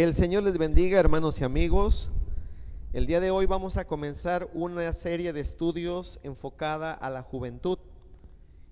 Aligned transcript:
Que 0.00 0.04
el 0.04 0.14
Señor 0.14 0.44
les 0.44 0.56
bendiga, 0.56 0.98
hermanos 0.98 1.42
y 1.42 1.44
amigos. 1.44 2.10
El 2.94 3.06
día 3.06 3.20
de 3.20 3.30
hoy 3.30 3.44
vamos 3.44 3.76
a 3.76 3.86
comenzar 3.86 4.48
una 4.54 4.90
serie 4.94 5.34
de 5.34 5.40
estudios 5.40 6.20
enfocada 6.22 6.94
a 6.94 7.10
la 7.10 7.22
juventud. 7.22 7.76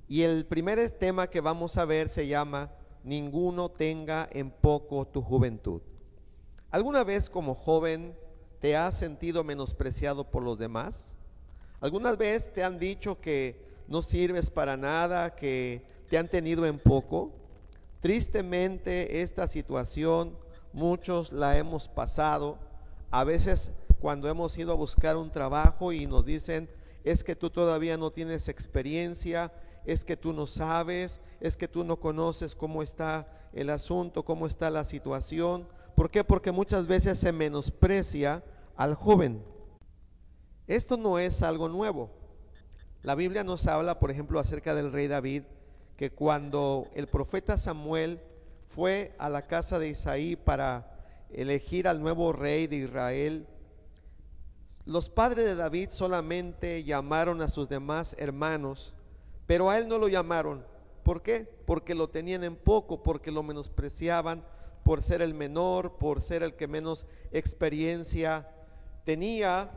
Y 0.09 0.23
el 0.23 0.47
primer 0.47 0.91
tema 0.93 1.27
que 1.27 1.43
vamos 1.43 1.77
a 1.77 1.85
ver 1.85 2.09
se 2.09 2.29
llama 2.29 2.73
Ninguno 3.05 3.69
tenga 3.69 4.27
en 4.33 4.51
poco 4.51 5.07
tu 5.07 5.21
juventud. 5.21 5.83
¿Alguna 6.71 7.05
vez 7.05 7.29
como 7.29 7.55
joven 7.55 8.17
te 8.59 8.75
has 8.75 8.97
sentido 8.97 9.45
menospreciado 9.45 10.31
por 10.31 10.43
los 10.43 10.59
demás? 10.59 11.19
¿Alguna 11.81 12.17
vez 12.17 12.55
te 12.55 12.65
han 12.65 12.79
dicho 12.79 13.21
que 13.21 13.69
no 13.87 14.01
sirves 14.01 14.51
para 14.51 14.79
nada, 14.79 15.35
que 15.35 15.85
te 16.09 16.17
han 16.17 16.31
tenido 16.31 16.65
en 16.65 16.79
poco? 16.79 17.33
Tristemente 18.01 19.21
esta 19.21 19.47
situación 19.47 20.48
muchos 20.73 21.33
la 21.33 21.57
hemos 21.59 21.89
pasado. 21.89 22.59
A 23.11 23.25
veces 23.25 23.73
cuando 24.01 24.29
hemos 24.29 24.57
ido 24.59 24.73
a 24.73 24.77
buscar 24.77 25.17
un 25.17 25.31
trabajo 25.31 25.93
y 25.93 26.07
nos 26.07 26.25
dicen, 26.25 26.69
es 27.05 27.25
que 27.25 27.37
tú 27.37 27.51
todavía 27.51 27.97
no 27.97 28.11
tienes 28.11 28.49
experiencia, 28.49 29.53
es 29.85 30.05
que 30.05 30.17
tú 30.17 30.33
no 30.33 30.47
sabes, 30.47 31.21
es 31.41 31.57
que 31.57 31.69
tú 31.69 31.85
no 31.85 31.99
conoces 31.99 32.55
cómo 32.55 32.83
está 32.83 33.27
el 33.53 33.71
asunto, 33.71 34.25
cómo 34.25 34.47
está 34.47 34.71
la 34.71 34.85
situación. 34.85 35.67
¿Por 35.95 36.11
qué? 36.11 36.23
Porque 36.23 36.53
muchas 36.53 36.87
veces 36.87 37.19
se 37.19 37.33
menosprecia 37.33 38.45
al 38.77 38.95
joven. 38.95 39.43
Esto 40.67 40.97
no 40.97 41.19
es 41.19 41.43
algo 41.43 41.69
nuevo. 41.69 42.11
La 43.03 43.15
Biblia 43.15 43.43
nos 43.43 43.67
habla, 43.67 43.99
por 43.99 44.11
ejemplo, 44.11 44.39
acerca 44.39 44.75
del 44.75 44.93
rey 44.93 45.09
David, 45.09 45.45
que 45.97 46.11
cuando 46.11 46.89
el 46.95 47.09
profeta 47.09 47.57
Samuel 47.57 48.21
fue 48.69 49.15
a 49.19 49.31
la 49.31 49.47
casa 49.47 49.79
de 49.79 49.89
Isaí 49.89 50.37
para 50.37 50.87
elegir 51.31 51.89
al 51.89 52.01
nuevo 52.01 52.33
rey 52.33 52.67
de 52.67 52.77
Israel, 52.77 53.47
los 54.85 55.09
padres 55.11 55.45
de 55.47 55.55
David 55.55 55.89
solamente 55.91 56.85
llamaron 56.85 57.41
a 57.41 57.49
sus 57.49 57.69
demás 57.69 58.15
hermanos, 58.19 58.95
pero 59.47 59.71
a 59.71 59.79
él 59.79 59.89
no 59.89 59.99
lo 59.99 60.09
llamaron. 60.09 60.65
¿Por 61.03 61.23
qué? 61.23 61.49
Porque 61.67 61.95
lo 61.95 62.11
tenían 62.11 62.45
en 62.45 62.57
poco, 62.57 63.03
porque 63.03 63.31
lo 63.31 63.43
menospreciaban 63.43 64.45
por 64.85 65.03
ser 65.03 65.23
el 65.23 65.33
menor, 65.33 65.97
por 65.97 66.21
ser 66.21 66.43
el 66.43 66.55
que 66.55 66.69
menos 66.69 67.07
experiencia 67.33 68.49
tenía, 69.05 69.71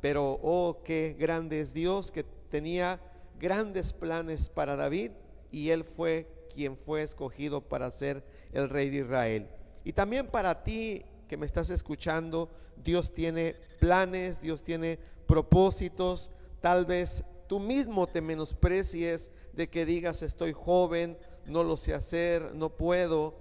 pero 0.00 0.40
oh, 0.42 0.80
qué 0.82 1.14
grande 1.18 1.60
es 1.60 1.74
Dios 1.74 2.10
que 2.10 2.24
tenía 2.24 3.00
grandes 3.38 3.92
planes 3.92 4.48
para 4.48 4.76
David 4.76 5.12
y 5.50 5.70
él 5.70 5.84
fue 5.84 6.39
quien 6.52 6.76
fue 6.76 7.02
escogido 7.02 7.62
para 7.62 7.90
ser 7.90 8.22
el 8.52 8.68
rey 8.68 8.90
de 8.90 8.98
Israel. 8.98 9.48
Y 9.84 9.92
también 9.92 10.26
para 10.26 10.62
ti 10.62 11.04
que 11.28 11.36
me 11.36 11.46
estás 11.46 11.70
escuchando, 11.70 12.50
Dios 12.76 13.12
tiene 13.12 13.56
planes, 13.78 14.40
Dios 14.40 14.62
tiene 14.62 14.98
propósitos. 15.26 16.30
Tal 16.60 16.84
vez 16.84 17.24
tú 17.46 17.60
mismo 17.60 18.06
te 18.06 18.20
menosprecies 18.20 19.30
de 19.52 19.68
que 19.68 19.86
digas 19.86 20.22
estoy 20.22 20.52
joven, 20.52 21.16
no 21.46 21.64
lo 21.64 21.76
sé 21.76 21.94
hacer, 21.94 22.54
no 22.54 22.70
puedo, 22.70 23.34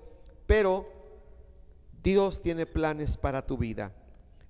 pero 0.46 0.88
Dios 2.02 2.42
tiene 2.42 2.66
planes 2.66 3.18
para 3.18 3.46
tu 3.46 3.58
vida. 3.58 3.94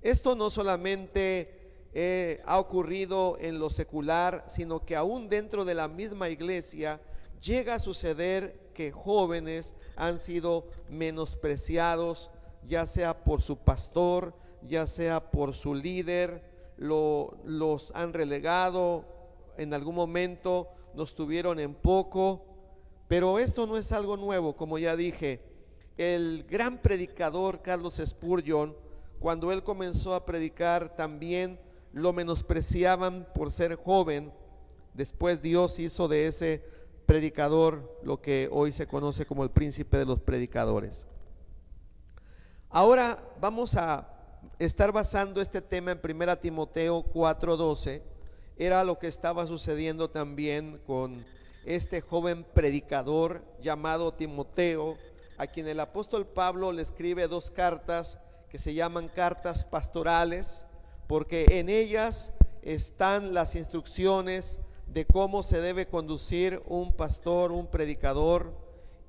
Esto 0.01 0.35
no 0.35 0.49
solamente 0.49 1.87
eh, 1.93 2.41
ha 2.45 2.59
ocurrido 2.59 3.37
en 3.39 3.59
lo 3.59 3.69
secular, 3.69 4.45
sino 4.47 4.85
que 4.85 4.95
aún 4.95 5.27
dentro 5.27 5.65
de 5.65 5.75
la 5.75 5.87
misma 5.87 6.29
iglesia 6.29 7.01
llega 7.41 7.75
a 7.75 7.79
suceder 7.79 8.71
que 8.73 8.91
jóvenes 8.91 9.75
han 9.95 10.17
sido 10.17 10.65
menospreciados, 10.89 12.31
ya 12.65 12.85
sea 12.85 13.23
por 13.23 13.41
su 13.41 13.57
pastor, 13.57 14.33
ya 14.67 14.87
sea 14.87 15.31
por 15.31 15.53
su 15.53 15.73
líder, 15.73 16.43
lo, 16.77 17.37
los 17.43 17.91
han 17.95 18.13
relegado, 18.13 19.05
en 19.57 19.73
algún 19.73 19.95
momento 19.95 20.69
nos 20.93 21.13
tuvieron 21.15 21.59
en 21.59 21.73
poco, 21.73 22.45
pero 23.07 23.39
esto 23.39 23.67
no 23.67 23.77
es 23.77 23.91
algo 23.91 24.17
nuevo, 24.17 24.55
como 24.55 24.77
ya 24.77 24.95
dije. 24.95 25.41
El 25.97 26.45
gran 26.49 26.77
predicador 26.81 27.61
Carlos 27.61 28.01
Spurgeon, 28.05 28.75
cuando 29.19 29.51
él 29.51 29.63
comenzó 29.63 30.15
a 30.15 30.25
predicar, 30.25 30.95
también 30.95 31.59
lo 31.91 32.13
menospreciaban 32.13 33.27
por 33.33 33.51
ser 33.51 33.75
joven. 33.75 34.31
Después 34.93 35.41
Dios 35.41 35.79
hizo 35.79 36.07
de 36.07 36.27
ese 36.27 36.63
predicador, 37.09 37.99
lo 38.03 38.21
que 38.21 38.49
hoy 38.51 38.71
se 38.71 38.85
conoce 38.85 39.25
como 39.25 39.43
el 39.43 39.49
príncipe 39.49 39.97
de 39.97 40.05
los 40.05 40.19
predicadores. 40.19 41.07
Ahora 42.69 43.17
vamos 43.41 43.75
a 43.75 44.07
estar 44.59 44.91
basando 44.91 45.41
este 45.41 45.59
tema 45.59 45.89
en 45.89 45.99
1 46.03 46.37
Timoteo 46.37 47.01
4:12. 47.01 48.03
Era 48.57 48.83
lo 48.83 48.99
que 48.99 49.07
estaba 49.07 49.47
sucediendo 49.47 50.11
también 50.11 50.79
con 50.85 51.25
este 51.65 52.01
joven 52.01 52.45
predicador 52.53 53.41
llamado 53.59 54.13
Timoteo, 54.13 54.95
a 55.39 55.47
quien 55.47 55.67
el 55.67 55.79
apóstol 55.79 56.27
Pablo 56.27 56.71
le 56.71 56.83
escribe 56.83 57.27
dos 57.27 57.49
cartas 57.49 58.19
que 58.51 58.59
se 58.59 58.75
llaman 58.75 59.07
cartas 59.07 59.65
pastorales, 59.65 60.67
porque 61.07 61.57
en 61.57 61.69
ellas 61.69 62.33
están 62.61 63.33
las 63.33 63.55
instrucciones 63.55 64.59
de 64.93 65.05
cómo 65.05 65.43
se 65.43 65.61
debe 65.61 65.87
conducir 65.87 66.61
un 66.65 66.93
pastor, 66.93 67.51
un 67.51 67.67
predicador, 67.67 68.53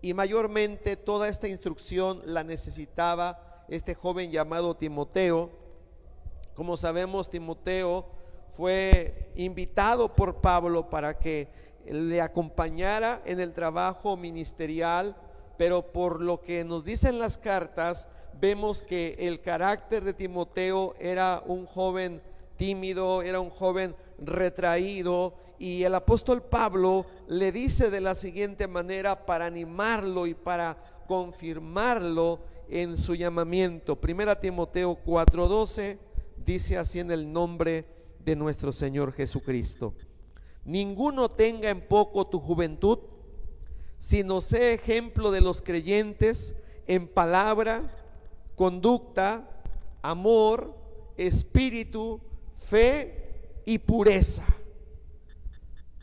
y 0.03 0.15
mayormente 0.15 0.97
toda 0.97 1.29
esta 1.29 1.49
instrucción 1.49 2.23
la 2.25 2.45
necesitaba 2.45 3.65
este 3.69 3.95
joven 3.95 4.31
llamado 4.31 4.77
Timoteo. 4.77 5.51
Como 6.55 6.77
sabemos, 6.77 7.31
Timoteo 7.31 8.07
fue 8.49 9.33
invitado 9.37 10.15
por 10.15 10.41
Pablo 10.41 10.91
para 10.91 11.19
que 11.19 11.49
le 11.87 12.21
acompañara 12.21 13.23
en 13.25 13.41
el 13.41 13.53
trabajo 13.53 14.17
ministerial, 14.17 15.17
pero 15.57 15.93
por 15.93 16.21
lo 16.21 16.41
que 16.41 16.65
nos 16.65 16.85
dicen 16.85 17.19
las 17.19 17.39
cartas, 17.39 18.09
vemos 18.41 18.83
que 18.83 19.17
el 19.19 19.41
carácter 19.41 20.05
de 20.05 20.15
Timoteo 20.15 20.95
era 20.99 21.43
un 21.47 21.67
joven 21.67 22.23
tímido, 22.57 23.23
era 23.23 23.41
un 23.41 23.51
joven 23.51 23.95
retraído 24.19 25.35
y 25.61 25.85
el 25.85 25.95
apóstol 25.95 26.43
Pablo 26.43 27.05
le 27.29 27.53
dice 27.53 27.91
de 27.91 28.01
la 28.01 28.15
siguiente 28.15 28.67
manera 28.67 29.27
para 29.27 29.45
animarlo 29.45 30.27
y 30.27 30.33
para 30.33 30.79
confirmarlo 31.07 32.41
en 32.71 32.97
su 32.97 33.15
llamamiento. 33.15 34.01
Primera 34.01 34.41
Timoteo 34.41 34.97
4:12 35.05 35.99
dice 36.39 36.79
así 36.79 36.99
en 36.99 37.11
el 37.11 37.31
nombre 37.31 37.85
de 38.25 38.37
nuestro 38.37 38.73
Señor 38.73 39.13
Jesucristo. 39.13 39.93
Ninguno 40.65 41.29
tenga 41.29 41.69
en 41.69 41.87
poco 41.87 42.27
tu 42.27 42.41
juventud, 42.41 42.99
sino 43.99 44.41
sea 44.41 44.73
ejemplo 44.73 45.31
de 45.31 45.43
los 45.43 45.61
creyentes 45.61 46.55
en 46.87 47.07
palabra, 47.07 47.95
conducta, 48.57 49.47
amor, 50.01 50.75
espíritu, 51.19 52.19
fe 52.57 53.61
y 53.67 53.77
pureza. 53.77 54.47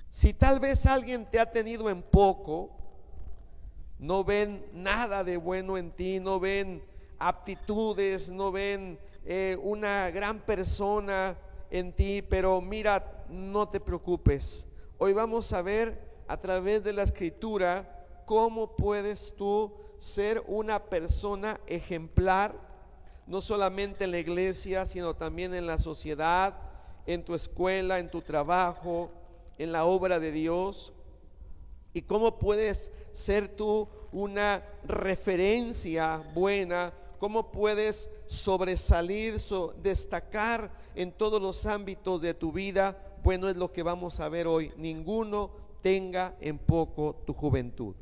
Si 0.09 0.33
tal 0.33 0.59
vez 0.59 0.85
alguien 0.85 1.25
te 1.29 1.39
ha 1.39 1.51
tenido 1.51 1.89
en 1.89 2.01
poco, 2.01 2.71
no 3.99 4.23
ven 4.23 4.65
nada 4.73 5.23
de 5.23 5.37
bueno 5.37 5.77
en 5.77 5.91
ti, 5.91 6.19
no 6.19 6.39
ven 6.39 6.83
aptitudes, 7.19 8.29
no 8.29 8.51
ven 8.51 8.99
eh, 9.25 9.57
una 9.61 10.09
gran 10.11 10.39
persona 10.39 11.37
en 11.69 11.93
ti, 11.93 12.21
pero 12.21 12.61
mira, 12.61 13.25
no 13.29 13.67
te 13.67 13.79
preocupes. 13.79 14.67
Hoy 14.97 15.13
vamos 15.13 15.51
a 15.53 15.61
ver 15.61 15.99
a 16.27 16.37
través 16.37 16.83
de 16.83 16.93
la 16.93 17.03
escritura 17.03 18.05
cómo 18.25 18.75
puedes 18.75 19.33
tú 19.35 19.73
ser 19.99 20.43
una 20.47 20.79
persona 20.79 21.59
ejemplar, 21.67 22.55
no 23.25 23.41
solamente 23.41 24.05
en 24.05 24.11
la 24.11 24.19
iglesia, 24.19 24.85
sino 24.85 25.15
también 25.15 25.53
en 25.53 25.65
la 25.65 25.79
sociedad, 25.79 26.55
en 27.05 27.25
tu 27.25 27.35
escuela, 27.35 27.99
en 27.99 28.09
tu 28.09 28.21
trabajo, 28.21 29.11
en 29.57 29.71
la 29.71 29.85
obra 29.85 30.19
de 30.19 30.31
Dios 30.31 30.93
y 31.93 32.01
cómo 32.03 32.37
puedes 32.37 32.91
ser 33.11 33.47
tú 33.47 33.87
una 34.11 34.63
referencia 34.85 36.23
buena, 36.33 36.93
cómo 37.19 37.51
puedes 37.51 38.09
sobresalir, 38.27 39.37
destacar 39.81 40.71
en 40.95 41.11
todos 41.11 41.41
los 41.41 41.65
ámbitos 41.65 42.21
de 42.21 42.33
tu 42.33 42.51
vida. 42.51 42.97
Bueno, 43.23 43.49
es 43.49 43.57
lo 43.57 43.71
que 43.71 43.83
vamos 43.83 44.19
a 44.19 44.29
ver 44.29 44.47
hoy. 44.47 44.71
Ninguno 44.77 45.51
tenga 45.81 46.35
en 46.39 46.57
poco 46.57 47.15
tu 47.25 47.33
juventud. 47.33 47.95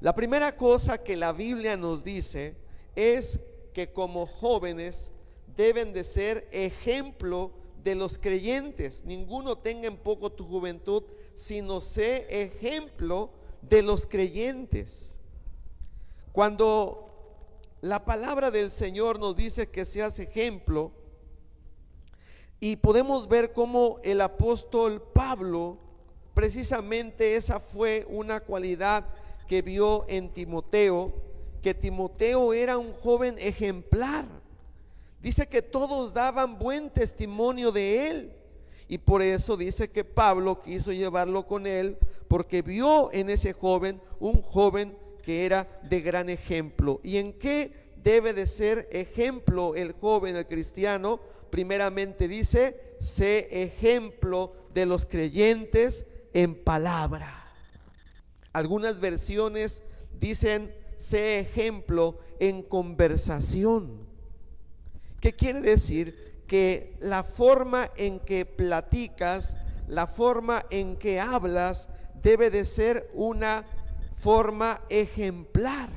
La 0.00 0.14
primera 0.14 0.56
cosa 0.56 0.98
que 0.98 1.16
la 1.16 1.32
Biblia 1.32 1.76
nos 1.76 2.02
dice 2.02 2.56
es 2.96 3.38
que 3.72 3.92
como 3.92 4.26
jóvenes 4.26 5.12
deben 5.56 5.92
de 5.92 6.02
ser 6.02 6.48
ejemplo 6.50 7.52
de 7.82 7.94
los 7.94 8.18
creyentes. 8.18 9.04
Ninguno 9.04 9.56
tenga 9.56 9.88
en 9.88 9.96
poco 9.96 10.30
tu 10.30 10.44
juventud, 10.44 11.02
sino 11.34 11.80
sé 11.80 12.26
ejemplo 12.30 13.30
de 13.62 13.82
los 13.82 14.06
creyentes. 14.06 15.18
Cuando 16.32 17.08
la 17.80 18.04
palabra 18.04 18.50
del 18.50 18.70
Señor 18.70 19.18
nos 19.18 19.36
dice 19.36 19.68
que 19.68 19.84
seas 19.84 20.18
ejemplo 20.18 20.92
y 22.60 22.76
podemos 22.76 23.28
ver 23.28 23.52
cómo 23.52 23.98
el 24.04 24.20
apóstol 24.20 25.02
Pablo, 25.12 25.78
precisamente 26.32 27.34
esa 27.34 27.58
fue 27.58 28.06
una 28.08 28.40
cualidad 28.40 29.04
que 29.48 29.62
vio 29.62 30.04
en 30.08 30.32
Timoteo, 30.32 31.12
que 31.60 31.74
Timoteo 31.74 32.52
era 32.52 32.78
un 32.78 32.92
joven 32.92 33.36
ejemplar. 33.38 34.41
Dice 35.22 35.46
que 35.46 35.62
todos 35.62 36.12
daban 36.12 36.58
buen 36.58 36.90
testimonio 36.90 37.70
de 37.70 38.08
él. 38.08 38.32
Y 38.88 38.98
por 38.98 39.22
eso 39.22 39.56
dice 39.56 39.88
que 39.88 40.04
Pablo 40.04 40.60
quiso 40.60 40.92
llevarlo 40.92 41.46
con 41.46 41.66
él, 41.66 41.96
porque 42.28 42.60
vio 42.60 43.10
en 43.12 43.30
ese 43.30 43.52
joven 43.52 44.02
un 44.18 44.42
joven 44.42 44.98
que 45.22 45.46
era 45.46 45.80
de 45.88 46.00
gran 46.00 46.28
ejemplo. 46.28 47.00
¿Y 47.02 47.18
en 47.18 47.32
qué 47.32 47.72
debe 48.02 48.34
de 48.34 48.46
ser 48.46 48.88
ejemplo 48.92 49.76
el 49.76 49.92
joven, 49.92 50.36
el 50.36 50.46
cristiano? 50.46 51.20
Primeramente 51.50 52.26
dice, 52.26 52.96
sé 52.98 53.62
ejemplo 53.62 54.52
de 54.74 54.86
los 54.86 55.06
creyentes 55.06 56.04
en 56.34 56.54
palabra. 56.54 57.50
Algunas 58.52 59.00
versiones 59.00 59.82
dicen, 60.18 60.74
sé 60.96 61.38
ejemplo 61.38 62.18
en 62.40 62.62
conversación. 62.62 64.01
¿Qué 65.22 65.32
quiere 65.34 65.60
decir? 65.60 66.42
Que 66.48 66.96
la 66.98 67.22
forma 67.22 67.88
en 67.96 68.18
que 68.18 68.44
platicas, 68.44 69.56
la 69.86 70.08
forma 70.08 70.66
en 70.68 70.96
que 70.96 71.20
hablas, 71.20 71.88
debe 72.20 72.50
de 72.50 72.64
ser 72.64 73.08
una 73.14 73.64
forma 74.16 74.80
ejemplar. 74.90 75.90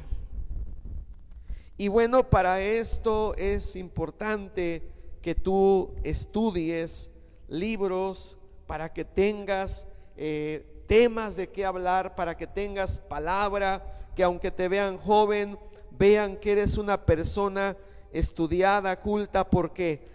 Y 1.75 1.87
bueno, 1.87 2.29
para 2.29 2.61
esto 2.61 3.33
es 3.35 3.75
importante 3.75 4.83
que 5.23 5.33
tú 5.33 5.95
estudies 6.03 7.09
libros 7.47 8.37
para 8.67 8.93
que 8.93 9.05
tengas 9.05 9.87
eh, 10.17 10.83
temas 10.85 11.35
de 11.35 11.49
qué 11.49 11.65
hablar, 11.65 12.13
para 12.13 12.37
que 12.37 12.45
tengas 12.45 12.99
palabra, 12.99 14.11
que 14.15 14.21
aunque 14.21 14.51
te 14.51 14.67
vean 14.67 14.99
joven, 14.99 15.57
vean 15.89 16.37
que 16.37 16.51
eres 16.51 16.77
una 16.77 17.07
persona 17.07 17.75
estudiada, 18.15 19.01
culta, 19.01 19.49
porque 19.49 20.07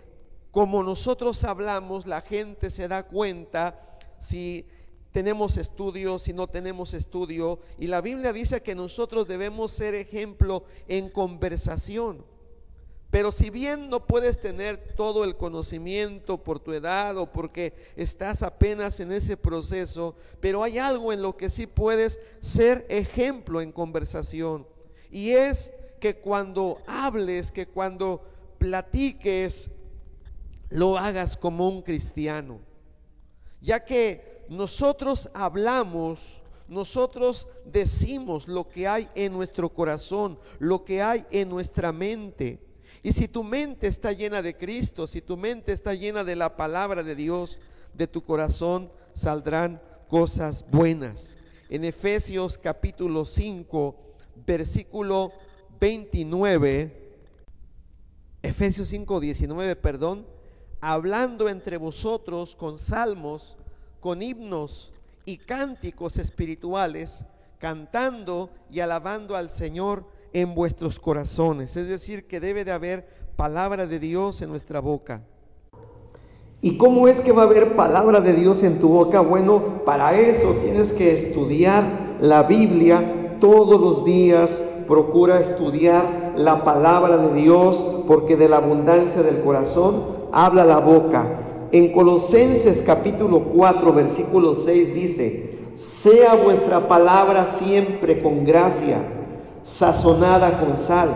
como 0.50 0.82
nosotros 0.82 1.44
hablamos, 1.44 2.06
la 2.06 2.22
gente 2.22 2.70
se 2.70 2.88
da 2.88 3.06
cuenta 3.06 3.98
si 4.18 4.66
tenemos 5.12 5.56
estudio, 5.56 6.18
si 6.18 6.32
no 6.32 6.46
tenemos 6.46 6.94
estudio. 6.94 7.60
Y 7.78 7.86
la 7.86 8.00
Biblia 8.00 8.32
dice 8.32 8.62
que 8.62 8.74
nosotros 8.74 9.28
debemos 9.28 9.70
ser 9.70 9.94
ejemplo 9.94 10.64
en 10.88 11.10
conversación. 11.10 12.24
Pero 13.10 13.32
si 13.32 13.50
bien 13.50 13.90
no 13.90 14.06
puedes 14.06 14.40
tener 14.40 14.94
todo 14.94 15.24
el 15.24 15.36
conocimiento 15.36 16.38
por 16.44 16.60
tu 16.60 16.72
edad 16.72 17.16
o 17.18 17.30
porque 17.30 17.74
estás 17.96 18.42
apenas 18.42 19.00
en 19.00 19.10
ese 19.10 19.36
proceso, 19.36 20.14
pero 20.40 20.62
hay 20.62 20.78
algo 20.78 21.12
en 21.12 21.20
lo 21.20 21.36
que 21.36 21.50
sí 21.50 21.66
puedes 21.66 22.20
ser 22.40 22.86
ejemplo 22.88 23.60
en 23.60 23.72
conversación. 23.72 24.66
Y 25.10 25.30
es 25.30 25.72
que 26.00 26.16
cuando 26.16 26.78
hables, 26.86 27.52
que 27.52 27.66
cuando 27.66 28.22
platiques, 28.58 29.70
lo 30.70 30.98
hagas 30.98 31.36
como 31.36 31.68
un 31.68 31.82
cristiano. 31.82 32.60
Ya 33.60 33.84
que 33.84 34.44
nosotros 34.48 35.30
hablamos, 35.34 36.42
nosotros 36.68 37.48
decimos 37.64 38.48
lo 38.48 38.68
que 38.68 38.88
hay 38.88 39.08
en 39.14 39.32
nuestro 39.32 39.68
corazón, 39.68 40.38
lo 40.58 40.84
que 40.84 41.02
hay 41.02 41.24
en 41.30 41.48
nuestra 41.48 41.92
mente. 41.92 42.60
Y 43.02 43.12
si 43.12 43.28
tu 43.28 43.44
mente 43.44 43.86
está 43.86 44.12
llena 44.12 44.42
de 44.42 44.56
Cristo, 44.56 45.06
si 45.06 45.20
tu 45.20 45.36
mente 45.36 45.72
está 45.72 45.94
llena 45.94 46.24
de 46.24 46.36
la 46.36 46.56
palabra 46.56 47.02
de 47.02 47.14
Dios, 47.14 47.58
de 47.94 48.06
tu 48.06 48.22
corazón 48.22 48.90
saldrán 49.14 49.82
cosas 50.08 50.64
buenas. 50.70 51.36
En 51.68 51.84
Efesios 51.84 52.58
capítulo 52.58 53.24
5, 53.24 53.96
versículo 54.46 55.32
29, 55.80 56.92
Efesios 58.42 58.88
5, 58.88 59.20
19, 59.20 59.76
perdón, 59.76 60.26
hablando 60.80 61.48
entre 61.48 61.78
vosotros 61.78 62.54
con 62.54 62.78
salmos, 62.78 63.56
con 63.98 64.22
himnos 64.22 64.92
y 65.24 65.38
cánticos 65.38 66.18
espirituales, 66.18 67.24
cantando 67.58 68.50
y 68.70 68.80
alabando 68.80 69.36
al 69.36 69.48
Señor 69.48 70.04
en 70.32 70.54
vuestros 70.54 71.00
corazones. 71.00 71.76
Es 71.76 71.88
decir, 71.88 72.26
que 72.26 72.40
debe 72.40 72.64
de 72.64 72.72
haber 72.72 73.06
palabra 73.36 73.86
de 73.86 73.98
Dios 73.98 74.42
en 74.42 74.50
nuestra 74.50 74.80
boca. 74.80 75.22
¿Y 76.62 76.76
cómo 76.76 77.08
es 77.08 77.20
que 77.20 77.32
va 77.32 77.42
a 77.42 77.46
haber 77.46 77.74
palabra 77.74 78.20
de 78.20 78.34
Dios 78.34 78.62
en 78.62 78.80
tu 78.80 78.90
boca? 78.90 79.20
Bueno, 79.20 79.82
para 79.86 80.12
eso 80.12 80.52
tienes 80.62 80.92
que 80.92 81.12
estudiar 81.14 81.84
la 82.20 82.42
Biblia 82.42 83.38
todos 83.40 83.80
los 83.80 84.04
días. 84.04 84.62
Procura 84.90 85.38
estudiar 85.38 86.32
la 86.34 86.64
palabra 86.64 87.16
de 87.16 87.40
Dios 87.40 87.84
porque 88.08 88.34
de 88.34 88.48
la 88.48 88.56
abundancia 88.56 89.22
del 89.22 89.40
corazón 89.40 90.02
habla 90.32 90.64
la 90.64 90.80
boca. 90.80 91.28
En 91.70 91.92
Colosenses 91.92 92.82
capítulo 92.84 93.38
4, 93.54 93.92
versículo 93.92 94.56
6 94.56 94.92
dice, 94.92 95.58
sea 95.74 96.34
vuestra 96.34 96.88
palabra 96.88 97.44
siempre 97.44 98.20
con 98.20 98.44
gracia, 98.44 98.98
sazonada 99.62 100.58
con 100.58 100.76
sal, 100.76 101.10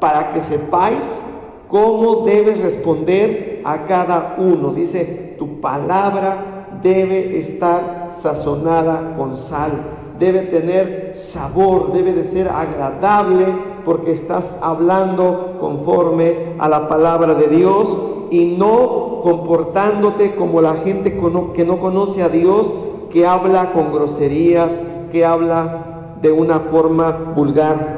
para 0.00 0.32
que 0.32 0.40
sepáis 0.40 1.22
cómo 1.68 2.24
debes 2.26 2.58
responder 2.62 3.62
a 3.64 3.86
cada 3.86 4.34
uno. 4.38 4.72
Dice, 4.72 5.36
tu 5.38 5.60
palabra 5.60 6.66
debe 6.82 7.38
estar 7.38 8.08
sazonada 8.10 9.14
con 9.16 9.38
sal, 9.38 9.70
debe 10.18 10.40
tener 10.42 11.12
sabor, 11.14 11.92
debe 11.92 12.12
de 12.12 12.24
ser 12.24 12.48
agradable 12.48 13.46
porque 13.84 14.12
estás 14.12 14.58
hablando 14.62 15.58
conforme 15.60 16.54
a 16.58 16.68
la 16.68 16.88
palabra 16.88 17.34
de 17.34 17.48
Dios 17.48 17.96
y 18.30 18.56
no 18.56 19.20
comportándote 19.22 20.34
como 20.34 20.60
la 20.60 20.74
gente 20.74 21.18
que 21.54 21.64
no 21.64 21.80
conoce 21.80 22.22
a 22.22 22.28
Dios, 22.28 22.72
que 23.12 23.26
habla 23.26 23.72
con 23.72 23.92
groserías, 23.92 24.80
que 25.12 25.24
habla 25.24 26.16
de 26.20 26.32
una 26.32 26.60
forma 26.60 27.10
vulgar. 27.34 27.96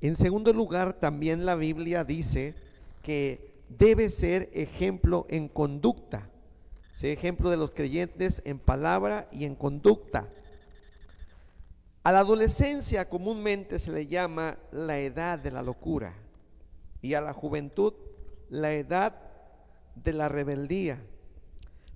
En 0.00 0.16
segundo 0.16 0.52
lugar, 0.52 0.94
también 0.94 1.44
la 1.44 1.54
Biblia 1.54 2.04
dice 2.04 2.54
que 3.02 3.50
debe 3.68 4.08
ser 4.08 4.48
ejemplo 4.52 5.26
en 5.28 5.48
conducta. 5.48 6.28
Ser 6.92 7.10
ejemplo 7.10 7.50
de 7.50 7.56
los 7.56 7.70
creyentes 7.70 8.42
en 8.44 8.58
palabra 8.58 9.28
y 9.32 9.44
en 9.44 9.54
conducta. 9.54 10.28
A 12.02 12.12
la 12.12 12.20
adolescencia 12.20 13.08
comúnmente 13.08 13.78
se 13.78 13.90
le 13.90 14.06
llama 14.06 14.58
la 14.72 14.98
edad 14.98 15.38
de 15.38 15.50
la 15.50 15.62
locura 15.62 16.14
y 17.02 17.12
a 17.12 17.20
la 17.20 17.34
juventud 17.34 17.92
la 18.48 18.72
edad 18.72 19.14
de 19.94 20.14
la 20.14 20.28
rebeldía. 20.28 20.98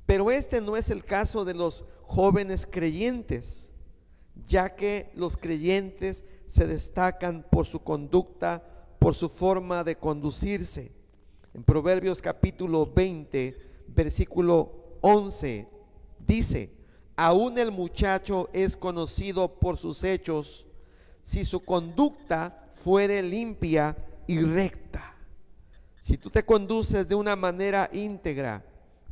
Pero 0.04 0.30
este 0.30 0.60
no 0.60 0.76
es 0.76 0.90
el 0.90 1.04
caso 1.04 1.46
de 1.46 1.54
los 1.54 1.86
jóvenes 2.02 2.66
creyentes, 2.70 3.72
ya 4.46 4.76
que 4.76 5.10
los 5.14 5.38
creyentes 5.38 6.24
se 6.48 6.66
destacan 6.66 7.46
por 7.50 7.64
su 7.64 7.82
conducta, 7.82 8.62
por 8.98 9.14
su 9.14 9.30
forma 9.30 9.84
de 9.84 9.96
conducirse. 9.96 10.92
En 11.54 11.64
Proverbios 11.64 12.20
capítulo 12.20 12.86
20, 12.86 13.56
versículo 13.88 14.98
11, 15.00 15.66
dice, 16.26 16.70
aún 17.16 17.58
el 17.58 17.70
muchacho 17.70 18.48
es 18.52 18.76
conocido 18.76 19.48
por 19.48 19.76
sus 19.76 20.04
hechos 20.04 20.66
si 21.22 21.44
su 21.44 21.64
conducta 21.64 22.68
fuere 22.74 23.22
limpia 23.22 23.96
y 24.26 24.40
recta. 24.40 25.14
Si 25.98 26.18
tú 26.18 26.28
te 26.28 26.44
conduces 26.44 27.08
de 27.08 27.14
una 27.14 27.34
manera 27.34 27.88
íntegra, 27.92 28.62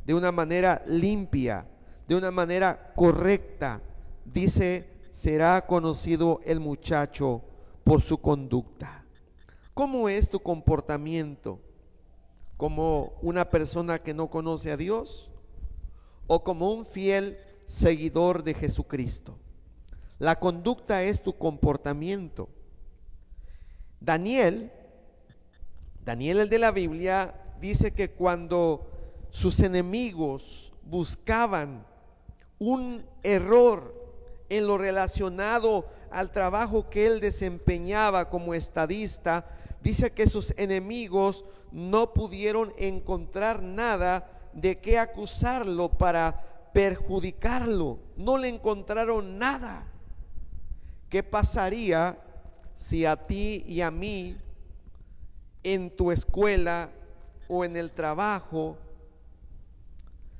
de 0.05 0.13
una 0.13 0.31
manera 0.31 0.83
limpia, 0.85 1.67
de 2.07 2.15
una 2.15 2.29
manera 2.29 2.93
correcta, 2.95 3.81
dice, 4.25 4.87
será 5.09 5.65
conocido 5.65 6.41
el 6.45 6.59
muchacho 6.59 7.41
por 7.83 8.01
su 8.01 8.19
conducta. 8.19 9.03
¿Cómo 9.73 10.07
es 10.07 10.29
tu 10.29 10.39
comportamiento? 10.39 11.59
¿Como 12.57 13.13
una 13.21 13.49
persona 13.49 13.99
que 13.99 14.13
no 14.13 14.29
conoce 14.29 14.71
a 14.71 14.77
Dios? 14.77 15.31
¿O 16.27 16.43
como 16.43 16.71
un 16.71 16.85
fiel 16.85 17.37
seguidor 17.73 18.43
de 18.43 18.53
Jesucristo? 18.53 19.37
La 20.19 20.39
conducta 20.39 21.03
es 21.03 21.23
tu 21.23 21.37
comportamiento. 21.37 22.47
Daniel 23.99 24.71
Daniel 26.05 26.39
el 26.39 26.49
de 26.49 26.59
la 26.59 26.71
Biblia 26.71 27.33
dice 27.61 27.91
que 27.91 28.11
cuando 28.11 28.85
sus 29.29 29.61
enemigos 29.61 30.73
buscaban 30.83 31.85
un 32.59 33.05
error 33.23 33.95
en 34.49 34.67
lo 34.67 34.77
relacionado 34.77 35.85
al 36.11 36.31
trabajo 36.31 36.89
que 36.89 37.07
él 37.07 37.21
desempeñaba 37.21 38.29
como 38.29 38.53
estadista, 38.53 39.47
dice 39.81 40.11
que 40.11 40.27
sus 40.27 40.53
enemigos 40.57 41.45
no 41.71 42.13
pudieron 42.13 42.73
encontrar 42.77 43.63
nada 43.63 44.29
de 44.51 44.79
qué 44.79 44.99
acusarlo 44.99 45.89
para 45.89 46.52
perjudicarlo. 46.73 47.99
No 48.17 48.37
le 48.37 48.49
encontraron 48.49 49.37
nada. 49.37 49.87
¿Qué 51.09 51.23
pasaría 51.23 52.17
si 52.73 53.05
a 53.05 53.15
ti 53.15 53.63
y 53.67 53.81
a 53.81 53.91
mí 53.91 54.35
en 55.63 55.95
tu 55.95 56.11
escuela 56.11 56.89
o 57.47 57.63
en 57.63 57.77
el 57.77 57.91
trabajo 57.91 58.77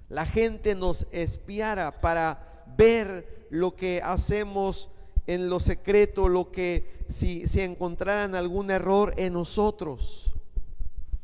la 0.09 0.25
gente 0.25 0.75
nos 0.75 1.07
espiara 1.11 1.99
para 2.01 2.65
ver 2.77 3.47
lo 3.49 3.75
que 3.75 4.01
hacemos 4.03 4.89
en 5.25 5.49
lo 5.49 5.59
secreto, 5.59 6.27
lo 6.27 6.51
que 6.51 7.05
si, 7.07 7.47
si 7.47 7.61
encontraran 7.61 8.35
algún 8.35 8.69
error 8.69 9.13
en 9.17 9.33
nosotros. 9.33 10.31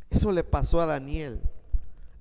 Eso 0.09 0.31
le 0.31 0.43
pasó 0.43 0.81
a 0.81 0.85
Daniel. 0.85 1.39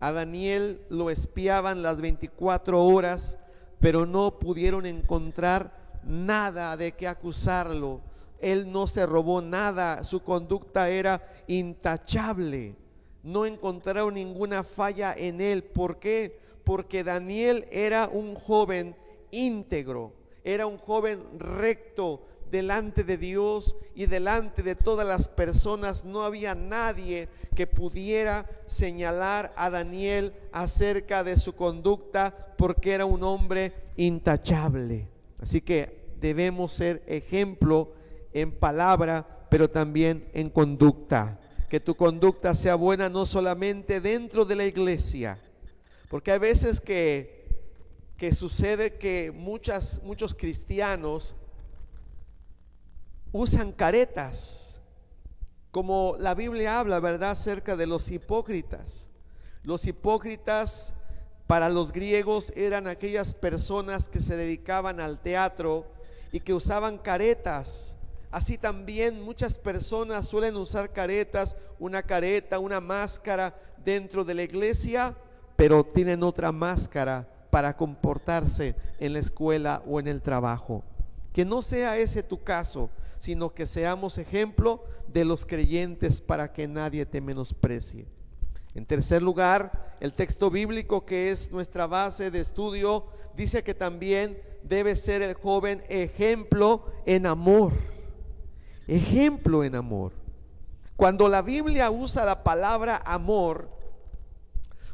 A 0.00 0.12
Daniel 0.12 0.81
lo 0.90 1.11
espiaban 1.11 1.83
las 1.83 2.00
24 2.00 2.85
horas, 2.85 3.38
pero 3.81 4.07
no 4.07 4.38
pudieron 4.38 4.87
encontrar 4.87 6.00
nada 6.05 6.76
de 6.76 6.93
qué 6.93 7.09
acusarlo. 7.09 8.00
Él 8.40 8.71
no 8.71 8.87
se 8.87 9.07
robó 9.07 9.43
nada, 9.43 10.05
su 10.05 10.23
conducta 10.23 10.88
era 10.88 11.23
intachable. 11.49 12.76
No 13.25 13.45
encontraron 13.45 14.14
ninguna 14.14 14.62
falla 14.62 15.12
en 15.17 15.40
él. 15.40 15.64
¿Por 15.64 15.99
qué? 15.99 16.38
Porque 16.62 17.02
Daniel 17.02 17.67
era 17.73 18.09
un 18.12 18.37
joven 18.37 18.95
íntegro, 19.33 20.12
era 20.45 20.67
un 20.67 20.78
joven 20.78 21.23
recto 21.38 22.23
delante 22.50 23.05
de 23.05 23.17
Dios 23.17 23.76
y 23.95 24.07
delante 24.07 24.62
de 24.62 24.75
todas 24.75 25.07
las 25.07 25.28
personas. 25.28 26.05
No 26.05 26.23
había 26.23 26.55
nadie 26.55 27.28
que 27.55 27.67
pudiera 27.67 28.47
señalar 28.67 29.52
a 29.57 29.71
Daniel 29.71 30.33
acerca 30.52 31.25
de 31.25 31.37
su 31.37 31.55
conducta 31.55 32.55
porque 32.57 32.93
era 32.93 33.07
un 33.07 33.23
hombre 33.23 33.73
intachable. 33.97 35.09
Así 35.40 35.61
que 35.61 36.12
debemos 36.21 36.73
ser 36.73 37.02
ejemplo 37.07 37.93
en 38.33 38.52
palabra, 38.52 39.47
pero 39.50 39.71
también 39.71 40.28
en 40.33 40.50
conducta. 40.50 41.40
Que 41.69 41.81
tu 41.81 41.95
conducta 41.95 42.55
sea 42.55 42.76
buena 42.76 43.09
no 43.09 43.26
solamente 43.26 44.00
dentro 44.00 44.45
de 44.45 44.57
la 44.57 44.64
iglesia, 44.64 45.38
porque 46.09 46.33
hay 46.33 46.38
veces 46.38 46.81
que 46.81 47.38
que 48.19 48.35
sucede 48.35 48.95
que 48.95 49.33
muchas, 49.33 50.02
muchos 50.02 50.35
cristianos 50.35 51.37
usan 53.33 53.73
caretas, 53.73 54.81
como 55.71 56.17
la 56.19 56.35
Biblia 56.35 56.81
habla, 56.81 57.01
¿verdad?, 57.01 57.33
acerca 57.33 57.77
de 57.77 57.87
los 57.87 58.11
hipócritas. 58.11 59.11
Los 59.63 59.87
hipócritas 59.87 60.95
para 61.47 61.69
los 61.69 61.93
griegos 61.93 62.53
eran 62.57 62.87
aquellas 62.87 63.35
personas 63.35 64.09
que 64.09 64.21
se 64.21 64.37
dedicaban 64.37 65.01
al 65.01 65.21
teatro 65.21 65.87
y 66.33 66.41
que 66.41 66.55
usaban 66.55 66.99
caretas. 66.99 67.97
Así 68.31 68.59
también 68.59 69.23
muchas 69.23 69.59
personas 69.59 70.29
suelen 70.29 70.57
usar 70.57 70.93
caretas, 70.93 71.57
una 71.79 72.03
careta, 72.03 72.59
una 72.59 72.81
máscara 72.81 73.55
dentro 73.85 74.25
de 74.25 74.35
la 74.35 74.43
iglesia, 74.43 75.17
pero 75.57 75.85
tienen 75.85 76.23
otra 76.23 76.53
máscara 76.53 77.27
para 77.51 77.77
comportarse 77.77 78.77
en 79.01 79.15
la 79.15 79.19
escuela 79.19 79.83
o 79.87 79.99
en 80.01 80.07
el 80.07 80.21
trabajo. 80.21 80.85
Que 81.33 81.45
no 81.45 81.63
sea 81.63 81.97
ese 81.97 82.23
tu 82.23 82.43
caso, 82.43 82.91
sino 83.19 83.55
que 83.55 83.67
seamos 83.67 84.19
ejemplo 84.19 84.85
de 85.09 85.25
los 85.25 85.45
creyentes 85.45 86.23
para 86.23 86.53
que 86.53 86.69
nadie 86.69 87.07
te 87.07 87.21
menosprecie. 87.21 88.07
En 88.75 88.87
tercer 88.87 89.23
lugar, 89.23 89.97
el 90.01 90.13
texto 90.13 90.51
bíblico 90.51 91.05
que 91.05 91.31
es 91.31 91.51
nuestra 91.51 91.87
base 91.87 92.31
de 92.31 92.41
estudio 92.41 93.07
dice 93.37 93.65
que 93.65 93.75
también 93.75 94.41
debe 94.63 94.95
ser 94.97 95.23
el 95.23 95.35
joven 95.35 95.83
ejemplo 95.89 96.85
en 97.07 97.27
amor. 97.27 97.73
Ejemplo 98.87 99.65
en 99.65 99.75
amor. 99.75 100.13
Cuando 100.97 101.29
la 101.29 101.43
Biblia 101.43 101.91
usa 101.91 102.25
la 102.25 102.43
palabra 102.43 103.01
amor, 103.05 103.69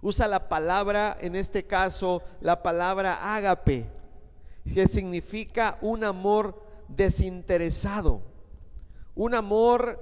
usa 0.03 0.29
la 0.29 0.49
palabra, 0.49 1.17
en 1.21 1.35
este 1.35 1.65
caso, 1.65 2.23
la 2.41 2.63
palabra 2.63 3.35
ágape, 3.35 3.87
que 4.73 4.87
significa 4.87 5.79
un 5.81 6.05
amor 6.05 6.63
desinteresado, 6.89 8.23
un 9.15 9.35
amor 9.35 9.99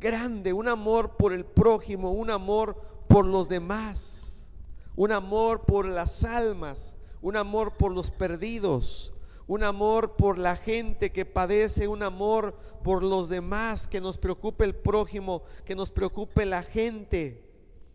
grande, 0.00 0.52
un 0.52 0.68
amor 0.68 1.16
por 1.16 1.32
el 1.32 1.44
prójimo, 1.44 2.10
un 2.10 2.30
amor 2.30 2.76
por 3.08 3.26
los 3.26 3.48
demás, 3.48 4.52
un 4.96 5.12
amor 5.12 5.64
por 5.64 5.86
las 5.88 6.24
almas, 6.24 6.96
un 7.22 7.36
amor 7.36 7.76
por 7.76 7.92
los 7.92 8.10
perdidos, 8.10 9.12
un 9.46 9.62
amor 9.62 10.16
por 10.16 10.38
la 10.38 10.56
gente 10.56 11.12
que 11.12 11.24
padece, 11.24 11.88
un 11.88 12.02
amor 12.02 12.54
por 12.82 13.02
los 13.02 13.28
demás, 13.28 13.86
que 13.88 14.00
nos 14.00 14.18
preocupe 14.18 14.64
el 14.64 14.74
prójimo, 14.74 15.42
que 15.64 15.74
nos 15.74 15.90
preocupe 15.90 16.46
la 16.46 16.62
gente. 16.62 17.42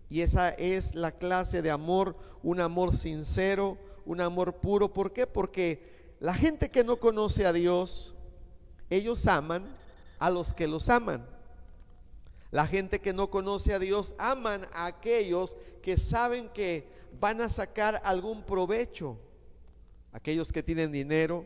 Y 0.09 0.21
esa 0.21 0.49
es 0.49 0.95
la 0.95 1.11
clase 1.11 1.61
de 1.61 1.71
amor, 1.71 2.15
un 2.43 2.59
amor 2.59 2.95
sincero, 2.95 3.77
un 4.05 4.21
amor 4.21 4.55
puro. 4.55 4.91
¿Por 4.91 5.13
qué? 5.13 5.27
Porque 5.27 5.98
la 6.19 6.33
gente 6.33 6.69
que 6.69 6.83
no 6.83 6.97
conoce 6.97 7.45
a 7.45 7.53
Dios, 7.53 8.13
ellos 8.89 9.25
aman 9.27 9.77
a 10.19 10.29
los 10.29 10.53
que 10.53 10.67
los 10.67 10.89
aman. 10.89 11.25
La 12.51 12.67
gente 12.67 12.99
que 12.99 13.13
no 13.13 13.29
conoce 13.29 13.73
a 13.73 13.79
Dios 13.79 14.15
aman 14.17 14.67
a 14.73 14.87
aquellos 14.87 15.55
que 15.81 15.97
saben 15.97 16.49
que 16.49 16.91
van 17.19 17.41
a 17.41 17.49
sacar 17.49 18.01
algún 18.03 18.43
provecho. 18.43 19.17
Aquellos 20.11 20.51
que 20.51 20.63
tienen 20.63 20.91
dinero, 20.91 21.45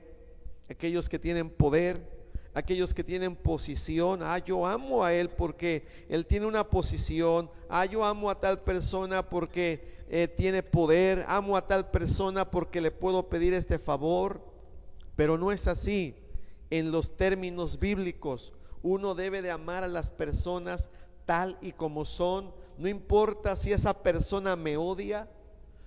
aquellos 0.70 1.10
que 1.10 1.20
tienen 1.20 1.50
poder, 1.50 2.14
aquellos 2.54 2.94
que 2.94 3.04
tienen 3.04 3.36
posición, 3.36 4.22
ah, 4.24 4.38
yo 4.38 4.66
amo 4.66 5.04
a 5.04 5.14
él 5.14 5.30
porque 5.30 5.86
él 6.08 6.26
tiene 6.26 6.46
una 6.46 6.70
posición, 6.70 7.50
ah, 7.68 7.86
yo 7.86 8.06
amo 8.06 8.30
a 8.30 8.40
tal 8.40 8.62
persona 8.62 9.28
porque 9.28 10.06
eh, 10.10 10.28
tiene 10.28 10.64
poder, 10.64 11.26
amo 11.28 11.58
a 11.58 11.68
tal 11.68 11.92
persona 11.92 12.50
porque 12.50 12.80
le 12.80 12.92
puedo 12.92 13.28
pedir 13.28 13.54
este 13.54 13.78
favor, 13.78 14.53
pero 15.16 15.38
no 15.38 15.52
es 15.52 15.68
así. 15.68 16.16
En 16.70 16.92
los 16.92 17.16
términos 17.18 17.80
bíblicos, 17.80 18.54
uno 18.82 19.16
debe 19.16 19.42
de 19.42 19.52
amar 19.52 19.84
a 19.84 19.88
las 19.88 20.12
personas 20.12 20.90
tal 21.26 21.58
y 21.62 21.72
como 21.72 22.04
son, 22.04 22.54
no 22.78 22.88
importa 22.88 23.56
si 23.56 23.72
esa 23.72 23.94
persona 24.02 24.56
me 24.56 24.78
odia, 24.78 25.30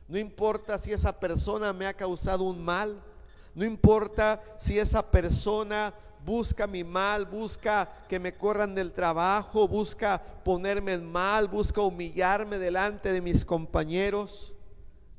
no 0.09 0.19
importa 0.19 0.79
si 0.79 0.93
esa 0.93 1.19
persona 1.19 1.73
me 1.73 1.87
ha 1.87 1.95
causado 1.95 2.45
un 2.45 2.65
mal, 2.65 3.03
no 3.55 3.65
importa 3.65 4.43
si 4.57 4.79
esa 4.79 5.11
persona 5.11 5.93
busca 6.25 6.67
mi 6.67 6.85
mal, 6.85 7.25
busca 7.25 7.91
que 8.09 8.21
me 8.21 8.37
corran 8.37 8.75
del 8.75 8.93
trabajo, 8.93 9.67
busca 9.67 10.23
ponerme 10.45 10.93
en 10.93 11.11
mal, 11.11 11.49
busca 11.49 11.81
humillarme 11.81 12.59
delante 12.59 13.13
de 13.13 13.21
mis 13.21 13.45
compañeros. 13.45 14.55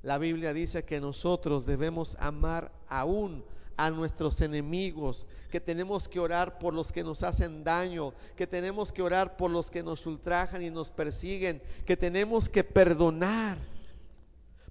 La 0.01 0.17
Biblia 0.17 0.53
dice 0.53 0.85
que 0.85 1.01
nosotros 1.01 1.65
debemos 1.65 2.15
amar 2.19 2.71
aún 2.87 3.43
a 3.77 3.91
nuestros 3.91 4.41
enemigos, 4.41 5.27
que 5.51 5.61
tenemos 5.61 6.09
que 6.09 6.19
orar 6.19 6.57
por 6.57 6.73
los 6.73 6.91
que 6.91 7.03
nos 7.03 7.21
hacen 7.21 7.63
daño, 7.63 8.13
que 8.35 8.47
tenemos 8.47 8.91
que 8.91 9.03
orar 9.03 9.37
por 9.37 9.51
los 9.51 9.69
que 9.69 9.83
nos 9.83 10.05
ultrajan 10.07 10.63
y 10.63 10.71
nos 10.71 10.89
persiguen, 10.89 11.61
que 11.85 11.95
tenemos 11.95 12.49
que 12.49 12.63
perdonar. 12.63 13.59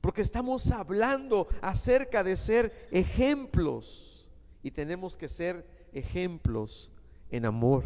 Porque 0.00 0.22
estamos 0.22 0.70
hablando 0.72 1.46
acerca 1.62 2.22
de 2.22 2.36
ser 2.36 2.88
ejemplos 2.90 4.26
y 4.62 4.72
tenemos 4.72 5.16
que 5.16 5.28
ser 5.28 5.64
ejemplos 5.92 6.90
en 7.30 7.46
amor, 7.46 7.84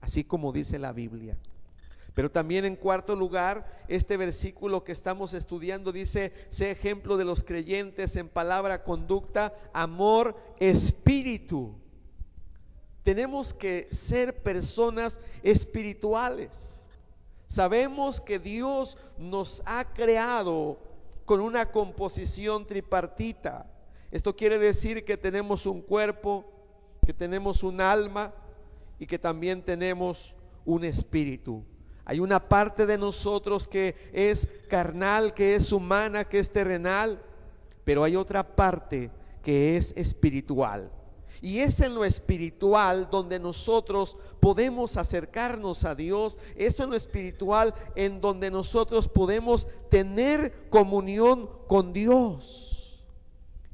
así 0.00 0.24
como 0.24 0.52
dice 0.52 0.78
la 0.78 0.92
Biblia. 0.92 1.36
Pero 2.14 2.30
también 2.30 2.64
en 2.64 2.76
cuarto 2.76 3.14
lugar, 3.14 3.84
este 3.88 4.16
versículo 4.16 4.84
que 4.84 4.92
estamos 4.92 5.32
estudiando 5.32 5.92
dice, 5.92 6.32
sé 6.48 6.70
ejemplo 6.70 7.16
de 7.16 7.24
los 7.24 7.44
creyentes 7.44 8.16
en 8.16 8.28
palabra, 8.28 8.82
conducta, 8.82 9.54
amor, 9.72 10.36
espíritu. 10.58 11.74
Tenemos 13.02 13.54
que 13.54 13.88
ser 13.90 14.42
personas 14.42 15.20
espirituales. 15.42 16.86
Sabemos 17.46 18.20
que 18.20 18.38
Dios 18.38 18.96
nos 19.18 19.62
ha 19.64 19.84
creado 19.92 20.78
con 21.24 21.40
una 21.40 21.70
composición 21.70 22.66
tripartita. 22.66 23.66
Esto 24.10 24.34
quiere 24.34 24.58
decir 24.58 25.04
que 25.04 25.16
tenemos 25.16 25.66
un 25.66 25.80
cuerpo, 25.80 26.44
que 27.06 27.14
tenemos 27.14 27.62
un 27.62 27.80
alma 27.80 28.34
y 28.98 29.06
que 29.06 29.18
también 29.18 29.64
tenemos 29.64 30.34
un 30.64 30.84
espíritu. 30.84 31.64
Hay 32.10 32.18
una 32.18 32.48
parte 32.48 32.86
de 32.86 32.98
nosotros 32.98 33.68
que 33.68 33.94
es 34.12 34.48
carnal, 34.68 35.32
que 35.32 35.54
es 35.54 35.70
humana, 35.70 36.24
que 36.24 36.40
es 36.40 36.50
terrenal, 36.50 37.22
pero 37.84 38.02
hay 38.02 38.16
otra 38.16 38.56
parte 38.56 39.12
que 39.44 39.76
es 39.76 39.92
espiritual. 39.96 40.90
Y 41.40 41.60
es 41.60 41.78
en 41.78 41.94
lo 41.94 42.04
espiritual 42.04 43.06
donde 43.12 43.38
nosotros 43.38 44.16
podemos 44.40 44.96
acercarnos 44.96 45.84
a 45.84 45.94
Dios. 45.94 46.40
Es 46.56 46.80
en 46.80 46.90
lo 46.90 46.96
espiritual 46.96 47.72
en 47.94 48.20
donde 48.20 48.50
nosotros 48.50 49.06
podemos 49.06 49.68
tener 49.88 50.68
comunión 50.68 51.48
con 51.68 51.92
Dios. 51.92 53.04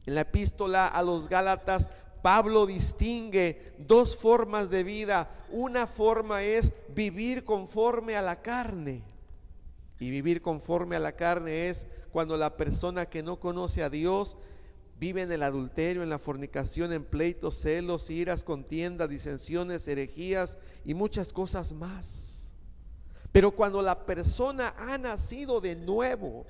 En 0.05 0.14
la 0.14 0.21
epístola 0.21 0.88
a 0.88 1.02
los 1.02 1.31
Gálatas, 1.31 1.88
Pablo 2.26 2.66
distingue 2.66 3.73
dos 3.78 4.16
formas 4.16 4.68
de 4.68 4.83
vida. 4.83 5.30
Una 5.52 5.87
forma 5.87 6.42
es 6.42 6.73
vivir 6.88 7.45
conforme 7.45 8.16
a 8.16 8.21
la 8.21 8.42
carne. 8.42 9.04
Y 10.00 10.11
vivir 10.11 10.42
conforme 10.42 10.97
a 10.97 10.99
la 10.99 11.12
carne 11.12 11.68
es 11.68 11.87
cuando 12.11 12.37
la 12.37 12.56
persona 12.56 13.06
que 13.06 13.23
no 13.23 13.38
conoce 13.38 13.85
a 13.85 13.90
Dios 13.90 14.37
vive 14.99 15.23
en 15.23 15.30
el 15.30 15.45
adulterio, 15.45 16.02
en 16.02 16.11
la 16.11 16.18
fornicación, 16.18 16.92
en 16.92 17.04
pleitos, 17.04 17.61
celos, 17.61 18.11
iras, 18.11 18.42
contiendas, 18.42 19.09
disensiones, 19.09 19.87
herejías 19.87 20.59
y 20.85 20.95
muchas 20.95 21.33
cosas 21.33 21.75
más. 21.75 22.56
Pero 23.30 23.52
cuando 23.52 23.83
la 23.83 24.04
persona 24.04 24.75
ha 24.76 24.99
nacido 24.99 25.61
de 25.61 25.76
nuevo, 25.76 26.45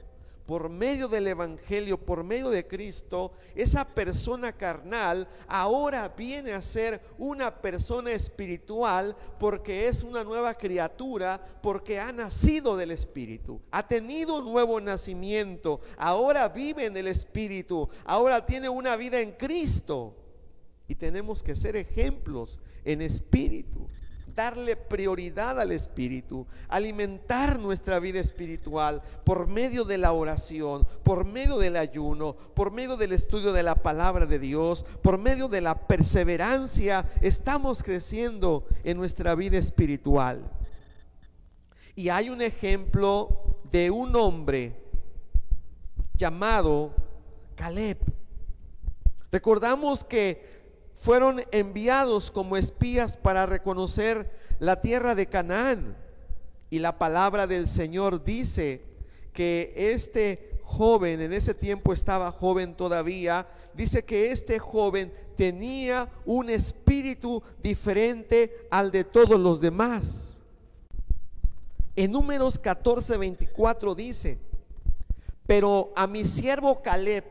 por 0.47 0.69
medio 0.69 1.09
del 1.09 1.27
Evangelio, 1.27 1.99
por 1.99 2.23
medio 2.23 2.51
de 2.51 2.67
Cristo, 2.67 3.33
esa 3.55 3.85
persona 3.85 4.53
carnal 4.53 5.29
ahora 5.49 6.09
viene 6.17 6.53
a 6.53 6.63
ser 6.63 7.01
una 7.19 7.61
persona 7.61 8.13
espiritual 8.13 9.17
porque 9.39 9.89
es 9.89 10.05
una 10.05 10.23
nueva 10.23 10.55
criatura, 10.55 11.45
porque 11.63 11.99
ha 11.99 12.13
nacido 12.13 12.77
del 12.77 12.93
Espíritu, 12.93 13.61
ha 13.73 13.87
tenido 13.87 14.39
un 14.39 14.45
nuevo 14.45 14.81
nacimiento, 14.81 15.81
ahora 15.97 16.49
vive 16.49 16.87
en 16.87 16.97
el 16.97 17.09
Espíritu, 17.09 17.89
ahora 18.05 18.47
tiene 18.47 18.69
una 18.69 18.97
vida 18.97 19.21
en 19.21 19.33
Cristo. 19.33 20.15
Y 20.89 20.95
tenemos 20.95 21.43
que 21.43 21.57
ser 21.57 21.75
ejemplos 21.75 22.61
en 22.85 23.03
espíritu 23.03 23.89
darle 24.37 24.77
prioridad 24.77 25.59
al 25.59 25.73
Espíritu, 25.73 26.47
alimentar 26.69 27.59
nuestra 27.59 27.99
vida 27.99 28.21
espiritual 28.21 29.03
por 29.25 29.49
medio 29.49 29.85
de 29.85 29.99
la 29.99 30.13
oración, 30.13 30.87
por 31.03 31.25
medio 31.25 31.59
del 31.59 31.77
ayuno, 31.77 32.35
por 32.55 32.71
medio 32.71 32.97
del 32.99 33.13
estudio 33.13 33.53
de 33.53 33.63
la 33.63 33.77
palabra 33.77 34.27
de 34.27 34.39
Dios, 34.39 34.85
por 35.03 35.19
medio 35.19 35.49
de 35.49 35.63
la 35.63 35.87
perseverancia, 35.89 37.11
estamos 37.23 37.83
creciendo 37.83 38.67
en 38.85 38.99
nuestra 38.99 39.35
vida 39.35 39.57
espiritual. 39.57 40.49
Y 41.95 42.11
hay 42.11 42.29
un 42.29 42.43
ejemplo 42.43 43.63
de 43.73 43.91
un 43.91 44.15
hombre 44.17 44.77
llamado 46.15 46.93
Caleb. 47.55 47.99
Recordamos 49.33 50.05
que 50.05 50.56
fueron 50.97 51.43
enviados 51.53 52.31
como 52.31 52.57
espías 52.57 53.19
para 53.19 53.47
reconocer 53.47 54.31
la 54.59 54.81
tierra 54.81 55.15
de 55.15 55.27
Canaán. 55.27 55.97
Y 56.71 56.81
la 56.81 56.99
palabra 56.99 57.47
del 57.47 57.69
Señor 57.69 58.25
dice 58.25 58.83
que 59.33 59.73
este 59.77 60.59
joven, 60.65 61.21
en 61.21 61.33
ese 61.33 61.55
tiempo 61.55 61.93
estaba 61.93 62.33
joven 62.33 62.75
todavía, 62.75 63.47
dice 63.75 64.05
que 64.05 64.33
este 64.33 64.59
joven 64.59 65.13
tenía 65.37 66.09
un 66.25 66.49
espíritu 66.49 67.43
diferente 67.63 68.67
al 68.71 68.91
de 68.91 69.05
todos 69.05 69.39
los 69.39 69.61
demás. 69.61 70.41
En 71.95 72.13
números 72.13 72.59
14, 72.59 73.17
24 73.19 73.95
dice, 73.95 74.39
pero 75.47 75.93
a 75.95 76.07
mi 76.07 76.25
siervo 76.25 76.83
Caleb, 76.83 77.25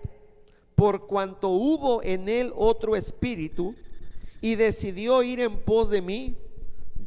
por 0.75 1.07
cuanto 1.07 1.49
hubo 1.49 2.03
en 2.03 2.29
él 2.29 2.51
otro 2.55 2.95
espíritu 2.95 3.75
y 4.41 4.55
decidió 4.55 5.23
ir 5.23 5.39
en 5.39 5.57
pos 5.63 5.89
de 5.89 6.01
mí, 6.01 6.35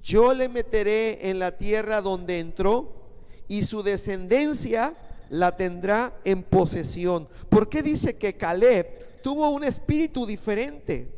yo 0.03 0.33
le 0.33 0.49
meteré 0.49 1.31
en 1.31 1.39
la 1.39 1.57
tierra 1.57 2.01
donde 2.01 2.41
entró 2.41 2.95
y 3.47 3.63
su 3.63 3.83
descendencia 3.83 4.97
la 5.31 5.57
tendrá 5.57 6.19
en 6.25 6.43
posesión. 6.43 7.29
¿Por 7.49 7.69
qué 7.69 7.83
dice 7.83 8.17
que 8.17 8.37
Caleb 8.37 9.23
tuvo 9.23 9.51
un 9.51 9.65
espíritu 9.65 10.25
diferente? 10.27 11.13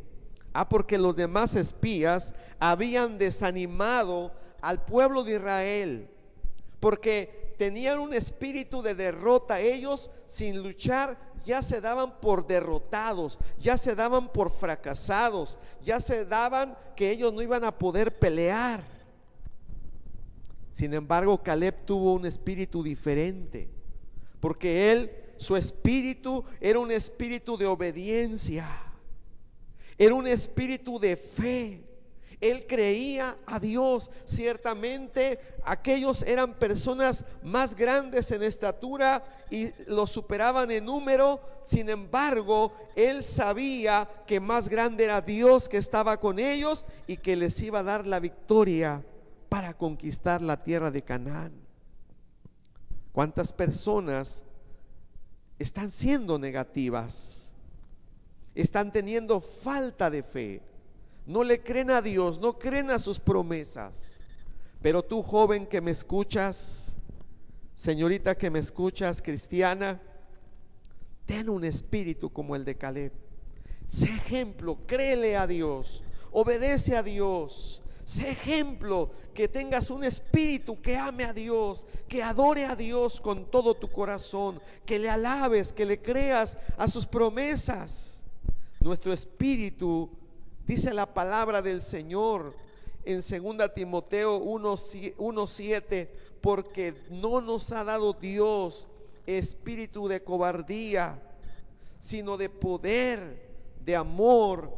Ah, 0.53 0.69
porque 0.69 0.99
los 0.99 1.15
demás 1.15 1.55
espías 1.55 2.35
habían 2.59 3.19
desanimado 3.19 4.33
al 4.61 4.85
pueblo 4.85 5.23
de 5.23 5.37
Israel, 5.37 6.09
porque 6.81 7.55
tenían 7.57 8.01
un 8.01 8.13
espíritu 8.15 8.83
de 8.83 8.95
derrota. 8.95 9.61
Ellos 9.61 10.11
sin 10.25 10.63
luchar 10.63 11.30
ya 11.45 11.63
se 11.63 11.81
daban 11.81 12.21
por 12.21 12.47
derrotados, 12.47 13.39
ya 13.59 13.77
se 13.77 13.95
daban 13.95 14.33
por 14.33 14.51
fracasados, 14.51 15.59
ya 15.83 16.01
se 16.01 16.25
daban 16.25 16.77
que 16.97 17.11
ellos 17.11 17.33
no 17.33 17.43
iban 17.43 17.65
a 17.65 17.77
poder 17.77 18.19
pelear. 18.19 18.85
Sin 20.73 20.95
embargo, 20.95 21.43
Caleb 21.43 21.85
tuvo 21.85 22.15
un 22.15 22.27
espíritu 22.27 22.83
diferente, 22.83 23.69
porque 24.41 24.93
él, 24.93 25.11
su 25.37 25.57
espíritu 25.57 26.45
era 26.61 26.79
un 26.79 26.91
espíritu 26.91 27.57
de 27.57 27.67
obediencia, 27.67 28.67
era 29.99 30.15
un 30.15 30.27
espíritu 30.27 30.99
de 30.99 31.17
fe. 31.17 31.90
Él 32.41 32.67
creía 32.67 33.37
a 33.47 33.61
Dios. 33.61 34.11
Ciertamente 34.25 35.39
aquellos 35.65 36.23
eran 36.23 36.55
personas 36.55 37.25
más 37.43 37.75
grandes 37.75 38.31
en 38.31 38.43
estatura 38.43 39.23
y 39.51 39.71
lo 39.87 40.07
superaban 40.07 40.71
en 40.71 40.87
número. 40.87 41.41
Sin 41.65 41.91
embargo, 41.91 42.73
él 42.97 43.23
sabía 43.23 44.09
que 44.27 44.41
más 44.41 44.69
grande 44.69 45.05
era 45.05 45.21
Dios 45.21 45.69
que 45.69 45.77
estaba 45.77 46.19
con 46.19 46.39
ellos 46.39 46.87
y 47.07 47.19
que 47.19 47.37
les 47.37 47.61
iba 47.61 47.81
a 47.81 47.85
dar 47.85 48.07
la 48.07 48.21
victoria 48.21 49.05
para 49.51 49.75
conquistar 49.75 50.41
la 50.41 50.63
tierra 50.63 50.91
de 50.91 51.03
Canaán. 51.03 51.53
¿Cuántas 53.13 53.53
personas 53.53 54.45
están 55.59 55.91
siendo 55.91 56.39
negativas? 56.39 57.55
Están 58.55 58.93
teniendo 58.93 59.41
falta 59.41 60.09
de 60.09 60.23
fe 60.23 60.63
no 61.27 61.45
le 61.45 61.63
creen 61.63 61.91
a 61.91 62.03
Dios, 62.03 62.39
no 62.41 62.59
creen 62.59 62.91
a 62.91 62.99
sus 62.99 63.21
promesas. 63.21 64.25
Pero 64.83 65.03
tú 65.03 65.23
joven 65.23 65.67
que 65.67 65.81
me 65.81 65.91
escuchas, 65.91 66.99
señorita 67.75 68.37
que 68.37 68.51
me 68.51 68.59
escuchas, 68.59 69.23
cristiana, 69.23 70.01
ten 71.27 71.49
un 71.49 71.65
espíritu 71.65 72.33
como 72.33 72.57
el 72.57 72.65
de 72.65 72.77
Caleb. 72.77 73.13
Sé 73.89 74.07
ejemplo, 74.07 74.79
créele 74.87 75.37
a 75.37 75.47
Dios, 75.47 76.03
obedece 76.31 76.97
a 76.97 77.03
Dios. 77.03 77.83
Sé 78.05 78.31
ejemplo, 78.31 79.11
que 79.35 79.47
tengas 79.47 79.89
un 79.91 80.03
espíritu 80.03 80.81
que 80.81 80.97
ame 80.97 81.25
a 81.25 81.33
Dios, 81.33 81.87
que 82.09 82.25
adore 82.25 82.65
a 82.65 82.75
Dios 82.75 83.21
con 83.21 83.49
todo 83.49 83.75
tu 83.77 83.89
corazón, 83.93 84.61
que 84.85 84.99
le 84.99 85.09
alabes, 85.09 85.73
que 85.73 85.87
le 85.87 86.03
creas 86.03 86.59
a 86.77 86.89
sus 86.89 87.07
promesas. 87.07 88.25
Nuestro 88.81 89.13
espíritu 89.13 90.11
Dice 90.71 90.95
la 90.95 91.13
palabra 91.13 91.63
del 91.63 91.81
Señor 91.81 92.55
en 93.05 93.17
2 93.17 93.75
Timoteo 93.75 94.41
1.7, 94.41 96.09
porque 96.41 96.95
no 97.11 97.41
nos 97.41 97.73
ha 97.73 97.83
dado 97.83 98.13
Dios 98.13 98.87
espíritu 99.27 100.07
de 100.07 100.23
cobardía, 100.23 101.21
sino 101.99 102.37
de 102.37 102.51
poder, 102.51 103.51
de 103.85 103.97
amor 103.97 104.73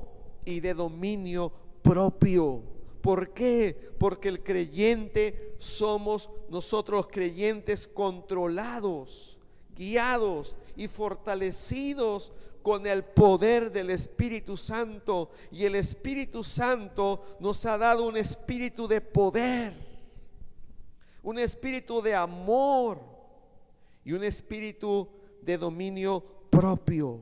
y 0.46 0.60
de 0.60 0.72
dominio 0.72 1.52
propio. 1.82 2.62
¿Por 3.02 3.34
qué? 3.34 3.76
Porque 3.98 4.30
el 4.30 4.42
creyente 4.42 5.56
somos 5.58 6.30
nosotros 6.48 7.06
creyentes 7.08 7.86
controlados, 7.86 9.38
guiados 9.76 10.56
y 10.74 10.88
fortalecidos 10.88 12.32
con 12.62 12.86
el 12.86 13.04
poder 13.04 13.72
del 13.72 13.90
Espíritu 13.90 14.56
Santo. 14.56 15.30
Y 15.50 15.64
el 15.64 15.74
Espíritu 15.74 16.44
Santo 16.44 17.22
nos 17.40 17.66
ha 17.66 17.76
dado 17.76 18.06
un 18.06 18.16
espíritu 18.16 18.88
de 18.88 19.00
poder, 19.00 19.72
un 21.22 21.38
espíritu 21.38 22.00
de 22.00 22.14
amor 22.14 23.00
y 24.04 24.12
un 24.12 24.24
espíritu 24.24 25.08
de 25.42 25.58
dominio 25.58 26.24
propio. 26.50 27.20